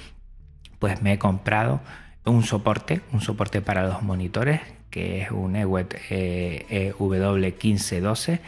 pues 0.79 1.01
me 1.01 1.13
he 1.13 1.19
comprado 1.19 1.81
un 2.25 2.45
soporte, 2.45 3.01
un 3.13 3.21
soporte 3.21 3.61
para 3.61 3.87
los 3.87 4.03
monitores, 4.03 4.63
que 4.91 5.23
es 5.23 5.31
un 5.31 5.55
EWET 5.57 5.99
EW1512. 6.11 8.41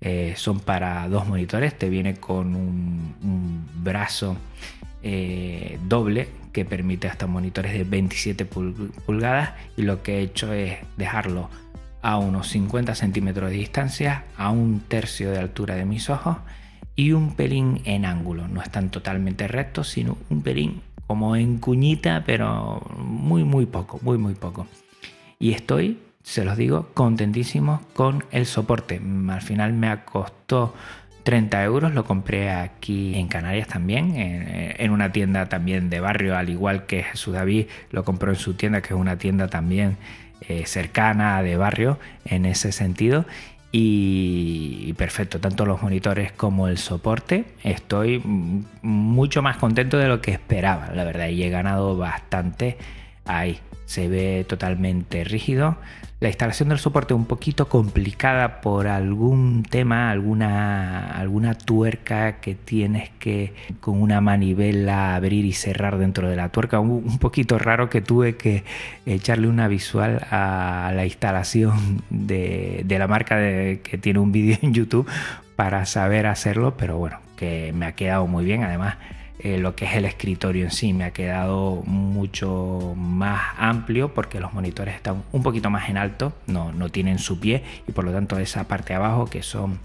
Eh, 0.00 0.34
son 0.36 0.60
para 0.60 1.08
dos 1.08 1.26
monitores, 1.26 1.76
te 1.76 1.88
viene 1.88 2.16
con 2.16 2.54
un, 2.54 3.66
brazo 3.82 4.36
eh, 5.02 5.78
doble 5.86 6.28
que 6.52 6.64
permite 6.64 7.06
hasta 7.06 7.26
monitores 7.26 7.72
de 7.72 7.84
27 7.84 8.44
pulgadas 8.46 9.50
y 9.76 9.82
lo 9.82 10.02
que 10.02 10.18
he 10.18 10.22
hecho 10.22 10.52
es 10.52 10.78
dejarlo 10.96 11.48
a 12.02 12.18
unos 12.18 12.48
50 12.48 12.94
centímetros 12.94 13.50
de 13.50 13.56
distancia, 13.56 14.24
a 14.36 14.50
un 14.50 14.80
tercio 14.80 15.30
de 15.30 15.38
altura 15.38 15.76
de 15.76 15.84
mis 15.84 16.10
ojos 16.10 16.36
y 16.94 17.12
un 17.12 17.34
pelín 17.34 17.82
en 17.84 18.04
ángulo. 18.04 18.48
No 18.48 18.62
están 18.62 18.90
totalmente 18.90 19.46
rectos, 19.48 19.88
sino 19.88 20.16
un 20.30 20.42
pelín 20.42 20.82
como 21.06 21.36
en 21.36 21.58
cuñita, 21.58 22.24
pero 22.26 22.82
muy, 22.98 23.44
muy 23.44 23.66
poco, 23.66 24.00
muy, 24.02 24.18
muy 24.18 24.34
poco. 24.34 24.66
Y 25.38 25.52
estoy, 25.52 25.98
se 26.26 26.44
los 26.44 26.56
digo, 26.56 26.88
contentísimo 26.92 27.80
con 27.94 28.24
el 28.32 28.46
soporte. 28.46 29.00
Al 29.28 29.42
final 29.42 29.72
me 29.72 29.96
costó 30.04 30.74
30 31.22 31.62
euros, 31.62 31.94
lo 31.94 32.04
compré 32.04 32.50
aquí 32.50 33.14
en 33.14 33.28
Canarias 33.28 33.68
también, 33.68 34.16
en, 34.16 34.90
una 34.90 35.12
tienda 35.12 35.48
también 35.48 35.88
de 35.88 36.00
barrio, 36.00 36.36
al 36.36 36.50
igual 36.50 36.84
que 36.86 37.04
Jesús 37.04 37.34
David 37.34 37.66
lo 37.92 38.04
compró 38.04 38.32
en 38.32 38.36
su 38.36 38.54
tienda, 38.54 38.82
que 38.82 38.92
es 38.92 39.00
una 39.00 39.18
tienda 39.18 39.46
también 39.46 39.98
eh, 40.40 40.66
cercana 40.66 41.40
de 41.44 41.56
barrio 41.56 42.00
en 42.24 42.44
ese 42.44 42.72
sentido 42.72 43.24
y 43.70 44.94
perfecto, 44.94 45.38
tanto 45.38 45.64
los 45.64 45.80
monitores 45.80 46.32
como 46.32 46.66
el 46.66 46.78
soporte. 46.78 47.44
Estoy 47.62 48.20
mucho 48.82 49.42
más 49.42 49.58
contento 49.58 49.96
de 49.96 50.08
lo 50.08 50.20
que 50.20 50.32
esperaba, 50.32 50.90
la 50.92 51.04
verdad, 51.04 51.28
y 51.28 51.44
he 51.44 51.50
ganado 51.50 51.96
bastante 51.96 52.78
ahí. 53.26 53.60
Se 53.84 54.08
ve 54.08 54.44
totalmente 54.48 55.22
rígido, 55.24 55.76
la 56.18 56.28
instalación 56.28 56.70
del 56.70 56.78
soporte 56.78 57.12
un 57.12 57.26
poquito 57.26 57.68
complicada 57.68 58.62
por 58.62 58.86
algún 58.86 59.62
tema, 59.64 60.10
alguna, 60.10 61.10
alguna 61.10 61.54
tuerca 61.54 62.40
que 62.40 62.54
tienes 62.54 63.10
que 63.18 63.52
con 63.80 64.00
una 64.00 64.22
manivela 64.22 65.14
abrir 65.14 65.44
y 65.44 65.52
cerrar 65.52 65.98
dentro 65.98 66.30
de 66.30 66.36
la 66.36 66.48
tuerca. 66.48 66.80
Un, 66.80 67.18
poquito 67.18 67.58
raro 67.58 67.90
que 67.90 68.00
tuve 68.00 68.36
que 68.36 68.64
echarle 69.04 69.46
una 69.46 69.68
visual 69.68 70.26
a 70.30 70.90
la 70.94 71.04
instalación 71.04 72.02
de, 72.08 72.82
la 72.88 73.06
marca 73.06 73.36
que 73.36 73.98
tiene 74.00 74.18
un 74.18 74.32
vídeo 74.32 74.56
en 74.62 74.72
YouTube 74.72 75.06
para 75.54 75.84
saber 75.84 76.26
hacerlo, 76.26 76.78
pero 76.78 76.96
bueno, 76.96 77.18
que 77.36 77.74
me 77.74 77.84
ha 77.84 77.92
quedado 77.92 78.26
muy 78.26 78.46
bien. 78.46 78.64
Además, 78.64 78.96
eh, 79.38 79.58
lo 79.58 79.76
que 79.76 79.84
es 79.84 79.94
el 79.94 80.04
escritorio 80.04 80.64
en 80.64 80.70
sí 80.70 80.92
me 80.92 81.04
ha 81.04 81.10
quedado 81.12 81.82
mucho 81.84 82.94
más 82.96 83.54
amplio 83.58 84.14
porque 84.14 84.40
los 84.40 84.52
monitores 84.54 84.94
están 84.94 85.24
un 85.32 85.42
poquito 85.42 85.68
más 85.68 85.90
en 85.90 85.98
alto, 85.98 86.32
no, 86.46 86.72
no 86.72 86.88
tienen 86.88 87.18
su 87.18 87.38
pie 87.38 87.62
y 87.86 87.92
por 87.92 88.04
lo 88.04 88.12
tanto 88.12 88.38
esa 88.38 88.66
parte 88.66 88.94
de 88.94 88.96
abajo 88.96 89.26
que 89.26 89.42
son 89.42 89.80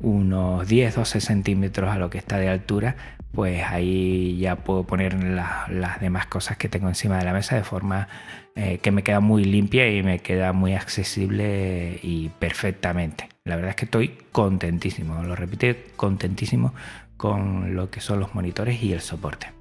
unos 0.00 0.68
10-12 0.68 1.20
centímetros 1.20 1.90
a 1.90 1.98
lo 1.98 2.10
que 2.10 2.18
está 2.18 2.38
de 2.38 2.48
altura, 2.48 2.96
pues 3.32 3.62
ahí 3.64 4.36
ya 4.38 4.56
puedo 4.56 4.84
poner 4.84 5.14
las 5.14 6.00
demás 6.00 6.26
cosas 6.26 6.56
que 6.56 6.68
tengo 6.68 6.88
encima 6.88 7.18
de 7.18 7.24
la 7.24 7.32
mesa 7.32 7.56
de 7.56 7.64
forma 7.64 8.08
eh, 8.54 8.78
que 8.78 8.90
me 8.90 9.02
queda 9.02 9.20
muy 9.20 9.44
limpia 9.44 9.90
y 9.90 10.02
me 10.02 10.18
queda 10.20 10.52
muy 10.52 10.74
accesible 10.74 12.00
y 12.02 12.30
perfectamente. 12.38 13.28
La 13.44 13.56
verdad 13.56 13.70
es 13.70 13.76
que 13.76 13.84
estoy 13.86 14.18
contentísimo, 14.32 15.22
lo 15.22 15.34
repito, 15.36 15.66
contentísimo 15.96 16.74
con 17.18 17.74
lo 17.74 17.90
que 17.90 18.00
son 18.00 18.20
los 18.20 18.34
monitores 18.34 18.82
y 18.82 18.94
el 18.94 19.02
soporte. 19.02 19.52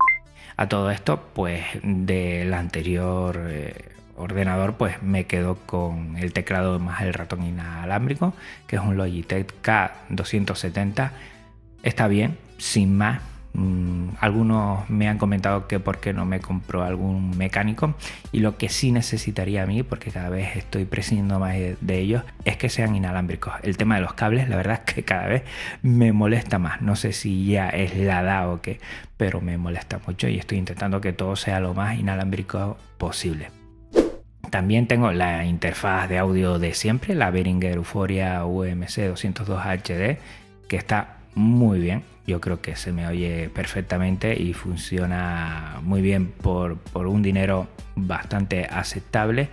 A 0.56 0.70
todo 0.70 0.90
esto, 0.90 1.22
pues 1.34 1.66
del 1.84 2.54
anterior 2.54 3.38
eh, 3.50 3.90
ordenador, 4.16 4.76
pues 4.76 5.04
me 5.04 5.26
quedo 5.26 5.56
con 5.66 6.16
el 6.18 6.32
teclado 6.32 6.80
más 6.80 7.02
el 7.02 7.14
ratón 7.14 7.44
inalámbrico, 7.44 8.34
que 8.68 8.78
es 8.78 8.82
un 8.82 8.96
Logitech 8.96 9.54
K270. 9.62 11.12
Está 11.84 12.08
bien, 12.08 12.38
sin 12.58 12.98
más, 12.98 13.22
algunos 14.20 14.88
me 14.90 15.08
han 15.08 15.18
comentado 15.18 15.68
que 15.68 15.80
por 15.80 16.00
qué 16.00 16.14
no 16.14 16.26
me 16.26 16.40
compro 16.40 16.84
algún 16.84 17.38
mecánico 17.38 17.96
y 18.32 18.40
lo 18.40 18.58
que 18.58 18.70
sí 18.70 18.92
necesitaría 18.92 19.64
a 19.64 19.66
mí, 19.66 19.84
porque 19.84 20.12
cada 20.12 20.30
vez 20.30 20.56
estoy 20.56 20.86
prescindiendo 20.86 21.40
más 21.40 21.56
de 21.56 22.00
ellos, 22.00 22.24
es 22.46 22.58
que 22.58 22.70
sean 22.70 22.96
inalámbricos. 22.96 23.54
El 23.64 23.78
tema 23.78 23.96
de 23.96 24.02
los 24.02 24.14
cables, 24.14 24.50
la 24.50 24.58
verdad 24.58 24.82
es 24.86 24.94
que 24.94 25.04
cada 25.04 25.28
vez 25.28 25.44
me 25.82 26.14
molesta 26.14 26.60
más. 26.60 26.82
No 26.82 26.96
sé 26.96 27.14
si 27.14 27.48
ya 27.48 27.70
es 27.70 27.98
la 27.98 28.22
edad 28.22 28.52
o 28.52 28.62
qué, 28.62 28.80
pero 29.18 29.42
me 29.42 29.58
molesta 29.58 30.00
mucho 30.06 30.28
y 30.28 30.38
estoy 30.38 30.60
intentando 30.60 31.02
que 31.02 31.14
todo 31.14 31.36
sea 31.36 31.60
lo 31.60 31.74
más 31.74 31.98
inalámbrico 31.98 32.78
posible. 32.98 33.50
También 34.52 34.88
tengo 34.88 35.12
la 35.12 35.46
interfaz 35.46 36.08
de 36.08 36.20
audio 36.20 36.58
de 36.58 36.74
siempre, 36.74 37.16
la 37.16 37.32
Behringer 37.32 37.76
Euphoria 37.76 38.46
UMC 38.46 39.08
202 39.10 39.66
HD, 39.66 40.18
que 40.70 40.78
está 40.78 41.18
muy 41.36 41.80
bien 41.80 42.04
yo 42.28 42.42
creo 42.42 42.62
que 42.62 42.76
se 42.76 42.92
me 42.92 43.08
oye 43.08 43.50
perfectamente 43.50 44.40
y 44.40 44.54
funciona 44.54 45.80
muy 45.82 46.02
bien 46.02 46.28
por, 46.28 46.78
un 46.94 47.24
dinero 47.24 47.70
bastante 47.96 48.66
aceptable 48.66 49.50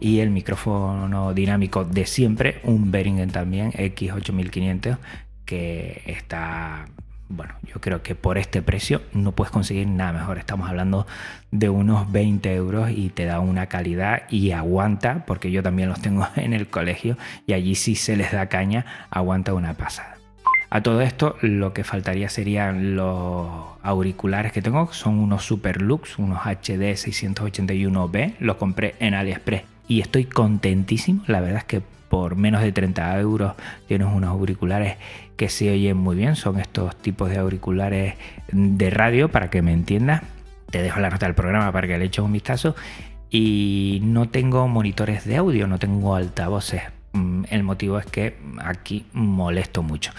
y 0.00 0.20
el 0.20 0.30
micrófono 0.30 1.34
dinámico 1.34 1.84
de 1.84 2.06
siempre, 2.06 2.60
un 2.64 2.90
Behringer 2.90 3.30
también 3.30 3.72
X8500 3.72 4.98
que 5.44 6.02
está 6.06 6.86
bueno, 7.28 7.54
yo 7.62 7.80
creo 7.80 8.02
que 8.02 8.14
por 8.14 8.38
este 8.38 8.62
precio 8.62 9.02
no 9.12 9.32
puedes 9.32 9.50
conseguir 9.50 9.86
nada 9.88 10.12
mejor. 10.12 10.38
Estamos 10.38 10.68
hablando 10.68 11.06
de 11.50 11.68
unos 11.68 12.12
20 12.12 12.54
euros 12.54 12.90
y 12.90 13.08
te 13.08 13.24
da 13.24 13.40
una 13.40 13.66
calidad 13.66 14.24
y 14.30 14.52
aguanta, 14.52 15.24
porque 15.26 15.50
yo 15.50 15.62
también 15.62 15.88
los 15.88 16.00
tengo 16.00 16.28
en 16.36 16.52
el 16.52 16.68
colegio 16.68 17.16
y 17.46 17.54
allí 17.54 17.74
sí 17.74 17.96
se 17.96 18.16
les 18.16 18.32
da 18.32 18.48
caña, 18.48 19.08
aguanta 19.10 19.54
una 19.54 19.74
pasada. 19.74 20.13
A 20.74 20.82
todo 20.82 21.02
esto 21.02 21.36
lo 21.40 21.72
que 21.72 21.84
faltaría 21.84 22.28
serían 22.28 22.96
los 22.96 23.48
auriculares 23.84 24.50
que 24.50 24.60
tengo, 24.60 24.92
son 24.92 25.20
unos 25.20 25.44
Superlux, 25.44 26.18
unos 26.18 26.40
HD 26.44 26.96
681B, 26.96 28.34
los 28.40 28.56
compré 28.56 28.96
en 28.98 29.14
AliExpress. 29.14 29.62
Y 29.86 30.00
estoy 30.00 30.24
contentísimo, 30.24 31.22
la 31.28 31.40
verdad 31.40 31.58
es 31.58 31.64
que 31.64 31.80
por 32.08 32.34
menos 32.34 32.60
de 32.60 32.72
30 32.72 33.20
euros 33.20 33.52
tienes 33.86 34.08
unos 34.12 34.30
auriculares 34.30 34.96
que 35.36 35.48
se 35.48 35.70
oyen 35.70 35.96
muy 35.96 36.16
bien, 36.16 36.34
son 36.34 36.58
estos 36.58 36.96
tipos 36.96 37.30
de 37.30 37.38
auriculares 37.38 38.14
de 38.50 38.90
radio 38.90 39.30
para 39.30 39.50
que 39.50 39.62
me 39.62 39.72
entiendas, 39.72 40.22
te 40.72 40.82
dejo 40.82 40.98
la 40.98 41.10
nota 41.10 41.26
del 41.26 41.36
programa 41.36 41.70
para 41.70 41.86
que 41.86 41.96
le 41.98 42.06
eches 42.06 42.24
un 42.24 42.32
vistazo. 42.32 42.74
Y 43.30 44.00
no 44.02 44.28
tengo 44.28 44.66
monitores 44.66 45.24
de 45.24 45.36
audio, 45.36 45.68
no 45.68 45.78
tengo 45.78 46.16
altavoces 46.16 46.82
el 47.48 47.62
motivo 47.62 47.98
es 47.98 48.06
que 48.06 48.36
aquí 48.62 49.06
molesto 49.12 49.82
mucho. 49.82 50.12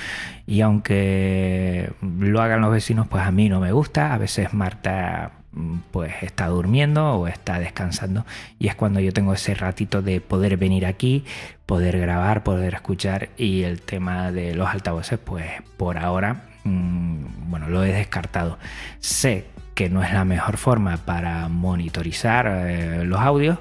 Y 0.45 0.62
aunque 0.62 1.91
lo 2.01 2.41
hagan 2.41 2.62
los 2.62 2.71
vecinos, 2.71 3.08
pues 3.08 3.23
a 3.23 3.31
mí 3.31 3.49
no 3.49 3.60
me 3.60 3.71
gusta. 3.71 4.13
A 4.13 4.17
veces 4.17 4.53
Marta 4.53 5.31
mm, 5.51 5.77
pues 5.91 6.13
está 6.21 6.47
durmiendo 6.47 7.13
o 7.15 7.27
está 7.27 7.60
descansando 7.60 8.25
y 8.60 8.67
es 8.67 8.75
cuando 8.75 8.99
yo 8.99 9.12
tengo 9.12 9.34
ese 9.34 9.53
ratito 9.55 10.01
de 10.01 10.21
poder 10.21 10.58
venir 10.58 10.86
aquí, 10.86 11.25
poder 11.65 11.99
grabar, 11.99 12.43
poder 12.43 12.75
escuchar 12.75 13.29
y 13.38 13.63
el 13.63 13.81
tema 13.81 14.31
de 14.31 14.55
los 14.55 14.69
altavoces 14.69 15.19
pues 15.19 15.45
por 15.77 15.97
ahora 15.97 16.43
mm, 16.63 17.49
bueno 17.49 17.69
lo 17.69 17.84
he 17.84 17.91
descartado. 17.91 18.58
Sé 18.99 19.45
que 19.73 19.89
no 19.89 20.01
es 20.01 20.13
la 20.13 20.23
mejor 20.23 20.55
forma 20.58 20.97
para 20.97 21.49
monitorizar 21.49 22.47
eh, 22.47 23.03
los 23.03 23.19
audios, 23.19 23.60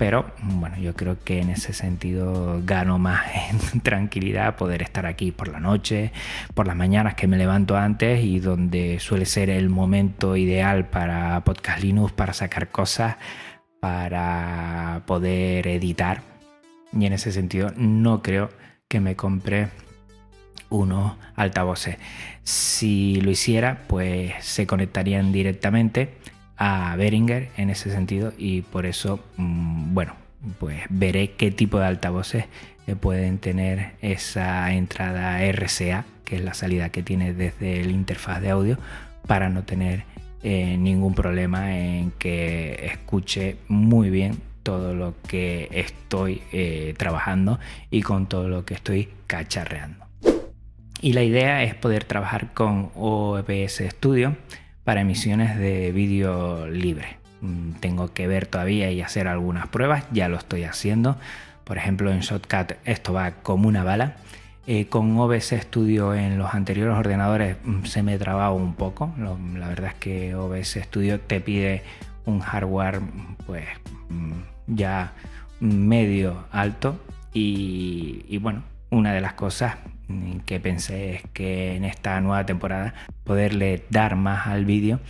pero 0.00 0.24
bueno, 0.40 0.78
yo 0.78 0.94
creo 0.94 1.18
que 1.22 1.42
en 1.42 1.50
ese 1.50 1.74
sentido 1.74 2.62
gano 2.64 2.98
más 2.98 3.20
en 3.74 3.80
tranquilidad 3.82 4.56
poder 4.56 4.80
estar 4.80 5.04
aquí 5.04 5.30
por 5.30 5.48
la 5.48 5.60
noche, 5.60 6.10
por 6.54 6.66
las 6.66 6.74
mañanas 6.74 7.16
que 7.16 7.26
me 7.26 7.36
levanto 7.36 7.76
antes 7.76 8.24
y 8.24 8.38
donde 8.38 8.98
suele 8.98 9.26
ser 9.26 9.50
el 9.50 9.68
momento 9.68 10.36
ideal 10.36 10.88
para 10.88 11.44
Podcast 11.44 11.82
Linux, 11.82 12.12
para 12.12 12.32
sacar 12.32 12.70
cosas, 12.70 13.18
para 13.78 15.02
poder 15.04 15.66
editar. 15.66 16.22
Y 16.98 17.04
en 17.04 17.12
ese 17.12 17.30
sentido 17.30 17.70
no 17.76 18.22
creo 18.22 18.48
que 18.88 19.00
me 19.00 19.16
compre 19.16 19.68
unos 20.70 21.12
altavoces. 21.36 21.98
Si 22.42 23.20
lo 23.20 23.30
hiciera, 23.30 23.82
pues 23.86 24.32
se 24.40 24.66
conectarían 24.66 25.30
directamente 25.30 26.14
a 26.60 26.94
Beringer 26.96 27.48
en 27.56 27.70
ese 27.70 27.90
sentido 27.90 28.32
y 28.38 28.60
por 28.60 28.86
eso, 28.86 29.18
mm, 29.36 29.94
bueno, 29.94 30.14
pues 30.58 30.82
veré 30.90 31.32
qué 31.32 31.50
tipo 31.50 31.80
de 31.80 31.86
altavoces 31.86 32.44
pueden 32.96 33.38
tener 33.38 33.92
esa 34.00 34.72
entrada 34.72 35.42
RCA, 35.42 36.04
que 36.24 36.36
es 36.36 36.44
la 36.44 36.54
salida 36.54 36.90
que 36.90 37.02
tiene 37.02 37.34
desde 37.34 37.80
el 37.80 37.90
interfaz 37.90 38.40
de 38.40 38.50
audio, 38.50 38.78
para 39.26 39.48
no 39.48 39.64
tener 39.64 40.04
eh, 40.42 40.76
ningún 40.78 41.14
problema 41.14 41.76
en 41.76 42.12
que 42.12 42.86
escuche 42.92 43.56
muy 43.68 44.10
bien 44.10 44.38
todo 44.62 44.94
lo 44.94 45.14
que 45.26 45.68
estoy 45.72 46.42
eh, 46.52 46.94
trabajando 46.96 47.58
y 47.90 48.02
con 48.02 48.26
todo 48.26 48.48
lo 48.48 48.64
que 48.64 48.74
estoy 48.74 49.08
cacharreando. 49.26 50.06
Y 51.02 51.14
la 51.14 51.22
idea 51.22 51.62
es 51.62 51.74
poder 51.74 52.04
trabajar 52.04 52.52
con 52.52 52.90
OBS 52.94 53.82
Studio 53.88 54.36
para 54.84 55.00
emisiones 55.02 55.58
de 55.58 55.92
vídeo 55.92 56.66
libre. 56.66 57.18
mm, 57.40 57.72
tengo 57.80 58.12
que 58.12 58.26
ver 58.26 58.46
todavía 58.46 58.90
y 58.90 59.00
hacer 59.00 59.28
algunas 59.28 59.68
pruebas, 59.68 60.04
ya 60.12 60.28
lo 60.28 60.36
estoy 60.36 60.64
haciendo. 60.64 61.16
Por 61.64 61.78
ejemplo, 61.78 62.10
en 62.12 62.20
Shotcut 62.20 62.72
esto 62.84 63.12
va 63.12 63.30
como 63.42 63.68
una 63.68 63.84
bala. 63.84 64.16
Eh, 64.66 64.86
con 64.86 65.18
OBS 65.18 65.54
Studio 65.62 66.14
en 66.14 66.38
los 66.38 66.54
anteriores 66.54 66.96
ordenadores 66.96 67.56
mm, 67.64 67.84
se 67.84 68.02
me 68.02 68.18
trababa 68.18 68.52
un 68.52 68.74
poco. 68.74 69.12
la 69.16 69.68
verdad 69.68 69.90
es 69.90 69.94
que 69.94 70.34
OBS 70.34 70.78
Studio 70.82 71.20
te 71.20 71.40
pide 71.40 71.82
un 72.26 72.40
hardware 72.40 73.00
pues 73.46 73.64
mm, 74.10 74.32
ya 74.66 75.12
medio 75.60 76.44
alto 76.52 76.98
y, 77.32 78.38
bueno, 78.38 78.62
una 78.90 79.12
de 79.12 79.20
las 79.20 79.34
cosas 79.34 79.76
que 80.44 80.60
pensé 80.60 81.14
es 81.14 81.22
que 81.32 81.76
en 81.76 81.84
esta 81.84 82.20
nueva 82.20 82.44
temporada 82.44 82.94
poderle 83.24 83.84
dar 83.90 84.16
más 84.16 84.48
al 84.48 84.64
vídeo 84.64 85.00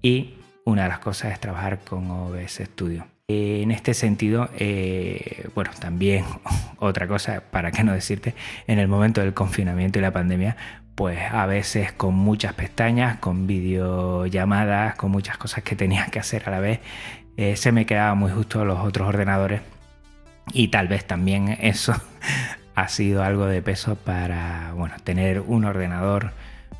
y 0.00 0.34
una 0.64 0.84
de 0.84 0.88
las 0.88 0.98
cosas 1.00 1.32
es 1.32 1.40
trabajar 1.40 1.80
con 1.80 2.10
OBS 2.10 2.62
Studio. 2.64 3.06
En 3.26 3.70
este 3.70 3.94
sentido, 3.94 4.50
eh, 4.58 5.48
bueno, 5.54 5.70
también 5.78 6.24
otra 6.78 7.08
cosa, 7.08 7.42
para 7.50 7.72
qué 7.72 7.82
no 7.82 7.92
decirte, 7.92 8.34
en 8.66 8.78
el 8.78 8.86
momento 8.86 9.20
del 9.20 9.34
confinamiento 9.34 9.98
y 9.98 10.02
la 10.02 10.12
pandemia, 10.12 10.56
pues 10.94 11.18
a 11.32 11.46
veces 11.46 11.92
con 11.92 12.14
muchas 12.14 12.52
pestañas, 12.52 13.18
con 13.18 13.46
videollamadas, 13.46 14.94
con 14.94 15.10
muchas 15.10 15.38
cosas 15.38 15.64
que 15.64 15.74
tenía 15.74 16.06
que 16.06 16.18
hacer 16.18 16.48
a 16.48 16.50
la 16.50 16.60
vez, 16.60 16.80
eh, 17.36 17.56
se 17.56 17.72
me 17.72 17.86
quedaba 17.86 18.14
muy 18.14 18.30
justo 18.30 18.64
los 18.64 18.78
otros 18.80 19.08
ordenadores 19.08 19.62
y 20.52 20.68
tal 20.68 20.86
vez 20.86 21.04
también 21.04 21.48
eso 21.60 21.94
ha 22.74 22.88
sido 22.88 23.22
algo 23.22 23.46
de 23.46 23.62
peso 23.62 23.96
para 23.96 24.72
bueno, 24.74 24.94
tener 25.04 25.40
un 25.40 25.64
ordenador 25.64 26.32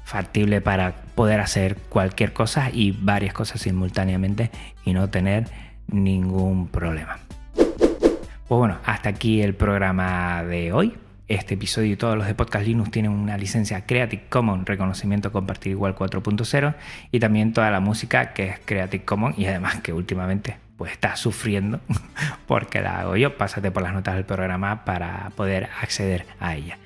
factible 0.05 0.61
para 0.61 0.95
poder 1.15 1.41
hacer 1.41 1.77
cualquier 1.89 2.33
cosa 2.33 2.71
y 2.73 2.93
varias 2.93 3.33
cosas 3.33 3.61
simultáneamente 3.63 4.51
y 4.85 4.93
no 4.93 5.09
tener 5.09 5.47
ningún 5.89 6.69
problema. 6.69 7.19
Pues 7.55 8.59
bueno, 8.59 8.79
hasta 8.85 9.09
aquí 9.09 9.41
el 9.41 9.55
programa 9.55 10.45
de 10.45 10.73
hoy. 10.73 10.95
Este 11.27 11.55
episodio 11.55 11.93
y 11.93 11.97
todos 11.97 12.19
los 12.19 12.27
de 12.27 12.35
Podcast 12.35 12.67
Linux 12.67 12.91
tienen 12.91 13.11
una 13.11 13.39
licencia 13.39 13.87
Creative 13.87 14.25
Commons, 14.29 14.67
reconocimiento 14.67 15.33
compartir 15.33 15.71
igual 15.73 15.97
4.0 15.97 16.75
y 17.11 17.19
también 17.19 17.55
toda 17.55 17.71
la 17.71 17.81
música 17.81 18.35
que 18.35 18.49
es 18.49 18.61
Creative 18.63 19.07
Commons 19.07 19.39
y 19.39 19.47
además 19.47 19.81
que 19.81 19.95
últimamente 19.95 20.57
pues 20.77 20.93
estás 20.93 21.21
sufriendo 21.21 21.81
porque 22.47 22.81
la 22.81 23.01
hago 23.01 23.17
yo. 23.17 23.37
Pásate 23.37 23.71
por 23.71 23.83
las 23.83 23.93
notas 23.93 24.15
del 24.15 24.25
programa 24.25 24.85
para 24.85 25.31
poder 25.37 25.69
acceder 25.81 26.27
a 26.41 26.57
ella. 26.57 26.79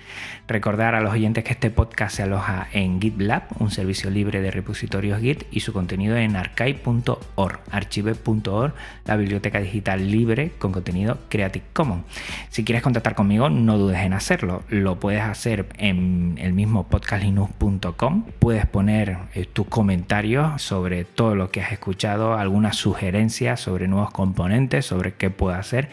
Recordar 0.49 0.95
a 0.95 1.03
los 1.03 1.13
oyentes 1.13 1.45
que 1.45 1.53
este 1.53 1.71
podcast 1.71 2.17
se 2.17 2.23
aloja 2.23 2.69
en 2.73 3.03
GitLab, 3.03 3.43
un 3.59 3.71
servicio 3.71 4.09
libre 4.09 4.41
de 4.41 4.51
repositorios 4.51 5.21
Git, 5.21 5.45
y 5.51 5.61
su 5.61 5.75
contenido 5.75 6.17
en 6.17 6.37
archive.org, 6.37 7.61
archive.org, 7.71 8.73
la 9.05 9.17
biblioteca 9.17 9.61
digital 9.61 10.11
libre 10.11 10.53
con 10.59 10.73
contenido 10.73 11.19
Creative 11.29 11.67
Commons. 11.75 12.05
Si 12.49 12.65
quieres 12.65 12.83
contactar 12.83 13.15
conmigo, 13.15 13.51
no 13.51 13.77
dudes 13.77 13.99
en 13.99 14.15
hacerlo. 14.15 14.63
Lo 14.71 14.99
puedes 14.99 15.21
hacer 15.21 15.67
en 15.77 16.39
el 16.41 16.55
mismo 16.55 16.89
podcastlinux.com. 16.89 18.25
Puedes 18.39 18.65
poner 18.65 19.19
eh, 19.35 19.45
tus 19.45 19.67
comentarios 19.67 20.63
sobre 20.63 21.05
todo 21.05 21.35
lo 21.35 21.51
que 21.51 21.61
has 21.61 21.73
escuchado, 21.73 22.39
algunas 22.39 22.77
sugerencias 22.77 23.61
sobre 23.79 23.87
nuevos 23.87 24.11
componentes, 24.11 24.87
sobre 24.87 25.15
qué 25.15 25.31
puedo 25.31 25.55
hacer 25.55 25.89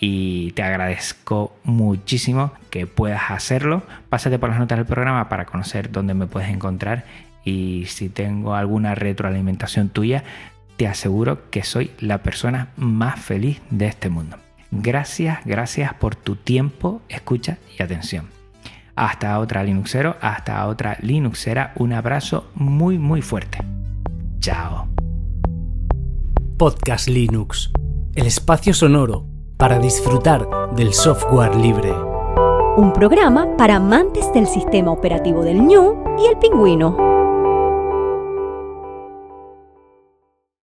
y 0.00 0.52
te 0.52 0.62
agradezco 0.62 1.54
muchísimo 1.62 2.52
que 2.70 2.86
puedas 2.86 3.30
hacerlo. 3.30 3.82
Pásate 4.08 4.38
por 4.38 4.48
las 4.48 4.58
notas 4.58 4.78
del 4.78 4.86
programa 4.86 5.28
para 5.28 5.44
conocer 5.44 5.92
dónde 5.92 6.14
me 6.14 6.26
puedes 6.26 6.48
encontrar 6.48 7.04
y 7.44 7.84
si 7.86 8.08
tengo 8.08 8.54
alguna 8.54 8.94
retroalimentación 8.94 9.90
tuya, 9.90 10.24
te 10.78 10.86
aseguro 10.86 11.50
que 11.50 11.64
soy 11.64 11.90
la 12.00 12.22
persona 12.22 12.68
más 12.76 13.20
feliz 13.20 13.60
de 13.68 13.88
este 13.88 14.08
mundo. 14.08 14.38
Gracias, 14.70 15.40
gracias 15.44 15.92
por 15.94 16.14
tu 16.14 16.36
tiempo, 16.36 17.02
escucha 17.10 17.58
y 17.78 17.82
atención. 17.82 18.28
Hasta 18.96 19.38
otra 19.38 19.62
Linuxero, 19.64 20.16
hasta 20.22 20.66
otra 20.66 20.96
Linuxera, 21.02 21.72
un 21.76 21.92
abrazo 21.92 22.50
muy 22.54 22.98
muy 22.98 23.20
fuerte. 23.20 23.58
Chao. 24.40 24.88
Podcast 26.58 27.06
Linux, 27.06 27.70
el 28.16 28.26
espacio 28.26 28.74
sonoro 28.74 29.24
para 29.56 29.78
disfrutar 29.78 30.44
del 30.74 30.92
software 30.92 31.54
libre. 31.54 31.92
Un 32.76 32.92
programa 32.92 33.56
para 33.56 33.76
amantes 33.76 34.32
del 34.32 34.48
sistema 34.48 34.90
operativo 34.90 35.44
del 35.44 35.62
ñu 35.62 35.94
y 36.18 36.26
el 36.26 36.36
pingüino. 36.38 37.17